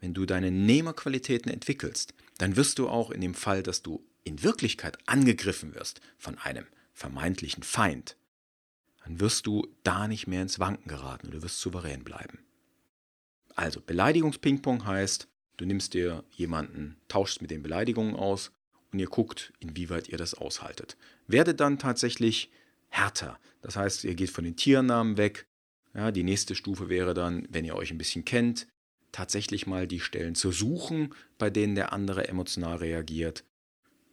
wenn 0.00 0.12
du 0.12 0.26
deine 0.26 0.50
Nehmerqualitäten 0.50 1.52
entwickelst, 1.52 2.14
dann 2.38 2.56
wirst 2.56 2.80
du 2.80 2.88
auch 2.88 3.12
in 3.12 3.20
dem 3.20 3.34
Fall, 3.34 3.62
dass 3.62 3.82
du 3.82 4.04
in 4.24 4.42
Wirklichkeit 4.42 4.98
angegriffen 5.06 5.76
wirst 5.76 6.00
von 6.18 6.36
einem 6.38 6.66
vermeintlichen 6.94 7.62
Feind, 7.62 8.16
dann 9.10 9.18
wirst 9.18 9.46
du 9.46 9.66
da 9.82 10.06
nicht 10.06 10.28
mehr 10.28 10.42
ins 10.42 10.60
Wanken 10.60 10.88
geraten 10.88 11.26
und 11.26 11.34
du 11.34 11.42
wirst 11.42 11.60
souverän 11.60 12.04
bleiben. 12.04 12.38
Also 13.56 13.80
Beleidigungspingpong 13.80 14.86
heißt, 14.86 15.26
du 15.56 15.64
nimmst 15.66 15.94
dir 15.94 16.22
jemanden, 16.30 16.96
tauschst 17.08 17.42
mit 17.42 17.50
den 17.50 17.62
Beleidigungen 17.62 18.14
aus 18.14 18.52
und 18.92 19.00
ihr 19.00 19.08
guckt, 19.08 19.52
inwieweit 19.58 20.08
ihr 20.08 20.18
das 20.18 20.34
aushaltet. 20.34 20.96
Werdet 21.26 21.58
dann 21.58 21.80
tatsächlich 21.80 22.52
härter. 22.88 23.40
Das 23.62 23.74
heißt, 23.74 24.04
ihr 24.04 24.14
geht 24.14 24.30
von 24.30 24.44
den 24.44 24.56
Tiernamen 24.56 25.16
weg. 25.16 25.48
Ja, 25.92 26.12
die 26.12 26.22
nächste 26.22 26.54
Stufe 26.54 26.88
wäre 26.88 27.12
dann, 27.12 27.48
wenn 27.50 27.64
ihr 27.64 27.74
euch 27.74 27.90
ein 27.90 27.98
bisschen 27.98 28.24
kennt, 28.24 28.68
tatsächlich 29.10 29.66
mal 29.66 29.88
die 29.88 29.98
Stellen 29.98 30.36
zu 30.36 30.52
suchen, 30.52 31.12
bei 31.36 31.50
denen 31.50 31.74
der 31.74 31.92
andere 31.92 32.28
emotional 32.28 32.76
reagiert 32.76 33.44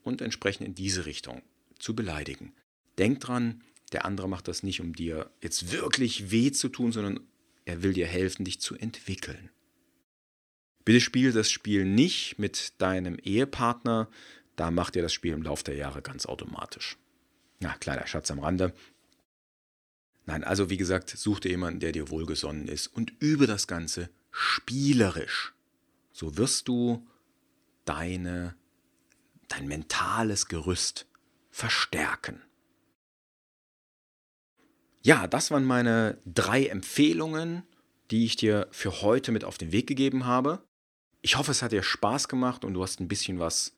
und 0.02 0.24
entsprechend 0.24 0.66
in 0.66 0.74
diese 0.74 1.06
Richtung 1.06 1.44
zu 1.78 1.96
beleidigen. 1.96 2.56
Denkt 2.98 3.28
dran, 3.28 3.62
der 3.92 4.06
andere 4.06 4.28
macht 4.28 4.48
das 4.48 4.64
nicht, 4.64 4.82
um 4.82 4.94
dir 4.94 5.30
jetzt 5.42 5.72
wirklich 5.72 6.32
weh 6.32 6.52
zu 6.52 6.70
tun, 6.70 6.92
sondern 6.92 7.22
er 7.66 7.84
will 7.84 7.94
dir 7.94 8.08
helfen, 8.08 8.46
dich 8.46 8.60
zu 8.60 8.76
entwickeln. 8.76 9.50
Bitte 10.86 11.02
spiel 11.02 11.32
das 11.32 11.52
Spiel 11.52 11.86
nicht 11.86 12.40
mit 12.40 12.82
deinem 12.82 13.18
Ehepartner, 13.20 14.10
da 14.56 14.72
macht 14.72 14.96
ihr 14.96 15.02
das 15.02 15.14
Spiel 15.14 15.34
im 15.34 15.44
Laufe 15.44 15.66
der 15.66 15.76
Jahre 15.76 16.02
ganz 16.02 16.26
automatisch. 16.26 16.98
Na, 17.60 17.74
kleiner 17.78 18.08
Schatz 18.08 18.32
am 18.32 18.40
Rande. 18.40 18.74
Nein, 20.26 20.44
also 20.44 20.70
wie 20.70 20.78
gesagt, 20.78 21.10
such 21.10 21.40
dir 21.42 21.50
jemanden, 21.50 21.80
der 21.80 21.92
dir 21.92 22.10
wohlgesonnen 22.10 22.68
ist 22.68 22.88
und 22.88 23.14
übe 23.20 23.48
das 23.48 23.68
Ganze 23.68 24.10
spielerisch. 24.32 25.54
So 26.12 26.38
wirst 26.38 26.68
du 26.68 27.08
deine, 27.86 28.56
dein 29.48 29.68
mentales 29.68 30.48
Gerüst 30.48 31.08
verstärken. 31.50 32.42
Ja, 35.02 35.28
das 35.28 35.52
waren 35.52 35.66
meine 35.66 36.18
drei 36.26 36.66
Empfehlungen, 36.66 37.64
die 38.12 38.26
ich 38.26 38.36
dir 38.36 38.68
für 38.72 39.02
heute 39.02 39.32
mit 39.32 39.44
auf 39.44 39.58
den 39.58 39.72
Weg 39.72 39.88
gegeben 39.88 40.26
habe. 40.26 40.64
Ich 41.22 41.38
hoffe, 41.38 41.52
es 41.52 41.62
hat 41.62 41.72
dir 41.72 41.84
Spaß 41.84 42.28
gemacht 42.28 42.66
und 42.66 42.74
du 42.74 42.84
hast 42.84 43.00
ein 43.00 43.08
bisschen 43.08 43.40
was 43.40 43.78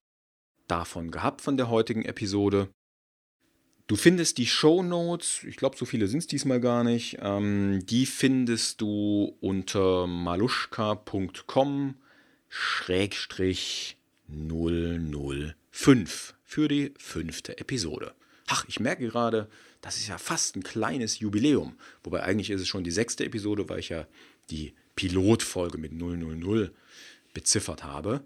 davon 0.68 1.12
gehabt 1.12 1.42
von 1.42 1.58
der 1.58 1.70
heutigen 1.70 2.06
Episode. 2.06 2.70
Du 3.88 3.96
findest 3.96 4.38
die 4.38 4.46
Show 4.46 4.84
Notes, 4.84 5.44
ich 5.44 5.56
glaube, 5.56 5.76
so 5.76 5.86
viele 5.86 6.08
sind 6.08 6.20
es 6.20 6.28
diesmal 6.28 6.62
gar 6.62 6.84
nicht. 6.84 7.18
Ähm, 7.22 7.84
die 7.88 8.06
findest 8.06 8.82
du 8.82 9.36
unter 9.42 10.06
maluschka.com 10.06 11.96
005 15.72 16.36
für 16.44 16.68
die 16.68 16.94
fünfte 17.00 17.58
Episode. 17.58 18.14
Ach, 18.48 18.66
ich 18.68 18.80
merke 18.80 19.08
gerade, 19.08 19.50
das 19.82 19.98
ist 19.98 20.08
ja 20.08 20.18
fast 20.18 20.56
ein 20.56 20.64
kleines 20.64 21.20
Jubiläum. 21.20 21.78
Wobei 22.04 22.24
eigentlich 22.24 22.50
ist 22.50 22.62
es 22.62 22.68
schon 22.68 22.84
die 22.84 22.92
sechste 22.92 23.26
Episode, 23.26 23.70
weil 23.70 23.80
ich 23.80 23.90
ja 23.90 24.08
die 24.50 24.74
Pilotfolge 24.96 25.78
mit 25.78 25.94
000 25.94 26.72
beziffert 27.34 27.84
habe. 27.84 28.26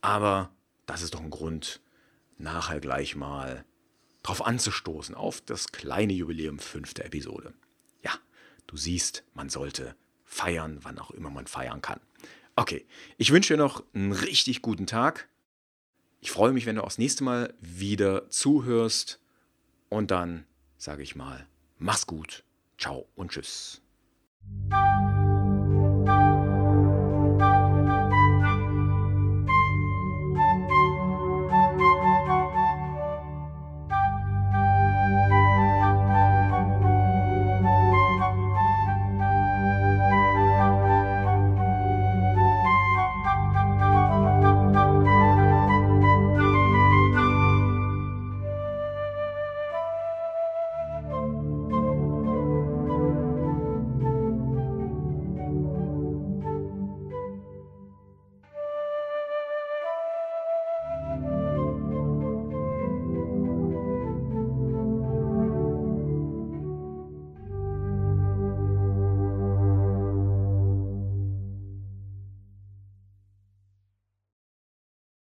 Aber 0.00 0.54
das 0.86 1.02
ist 1.02 1.14
doch 1.14 1.20
ein 1.20 1.30
Grund, 1.30 1.80
nachher 2.38 2.80
gleich 2.80 3.16
mal 3.16 3.64
drauf 4.22 4.44
anzustoßen, 4.44 5.14
auf 5.14 5.40
das 5.40 5.68
kleine 5.72 6.12
Jubiläum 6.12 6.58
fünfte 6.58 7.04
Episode. 7.04 7.52
Ja, 8.02 8.12
du 8.66 8.76
siehst, 8.76 9.24
man 9.34 9.48
sollte 9.48 9.96
feiern, 10.24 10.78
wann 10.82 10.98
auch 10.98 11.10
immer 11.12 11.30
man 11.30 11.46
feiern 11.46 11.82
kann. 11.82 12.00
Okay, 12.56 12.86
ich 13.18 13.30
wünsche 13.30 13.54
dir 13.54 13.58
noch 13.58 13.84
einen 13.94 14.12
richtig 14.12 14.62
guten 14.62 14.86
Tag. 14.86 15.28
Ich 16.20 16.30
freue 16.30 16.52
mich, 16.52 16.66
wenn 16.66 16.76
du 16.76 16.82
auch 16.82 16.88
das 16.88 16.98
nächste 16.98 17.22
Mal 17.22 17.54
wieder 17.60 18.30
zuhörst. 18.30 19.20
Und 19.88 20.10
dann 20.10 20.46
sage 20.76 21.02
ich 21.02 21.16
mal, 21.16 21.46
mach's 21.78 22.06
gut, 22.06 22.44
ciao 22.78 23.06
und 23.14 23.32
tschüss. 23.32 23.82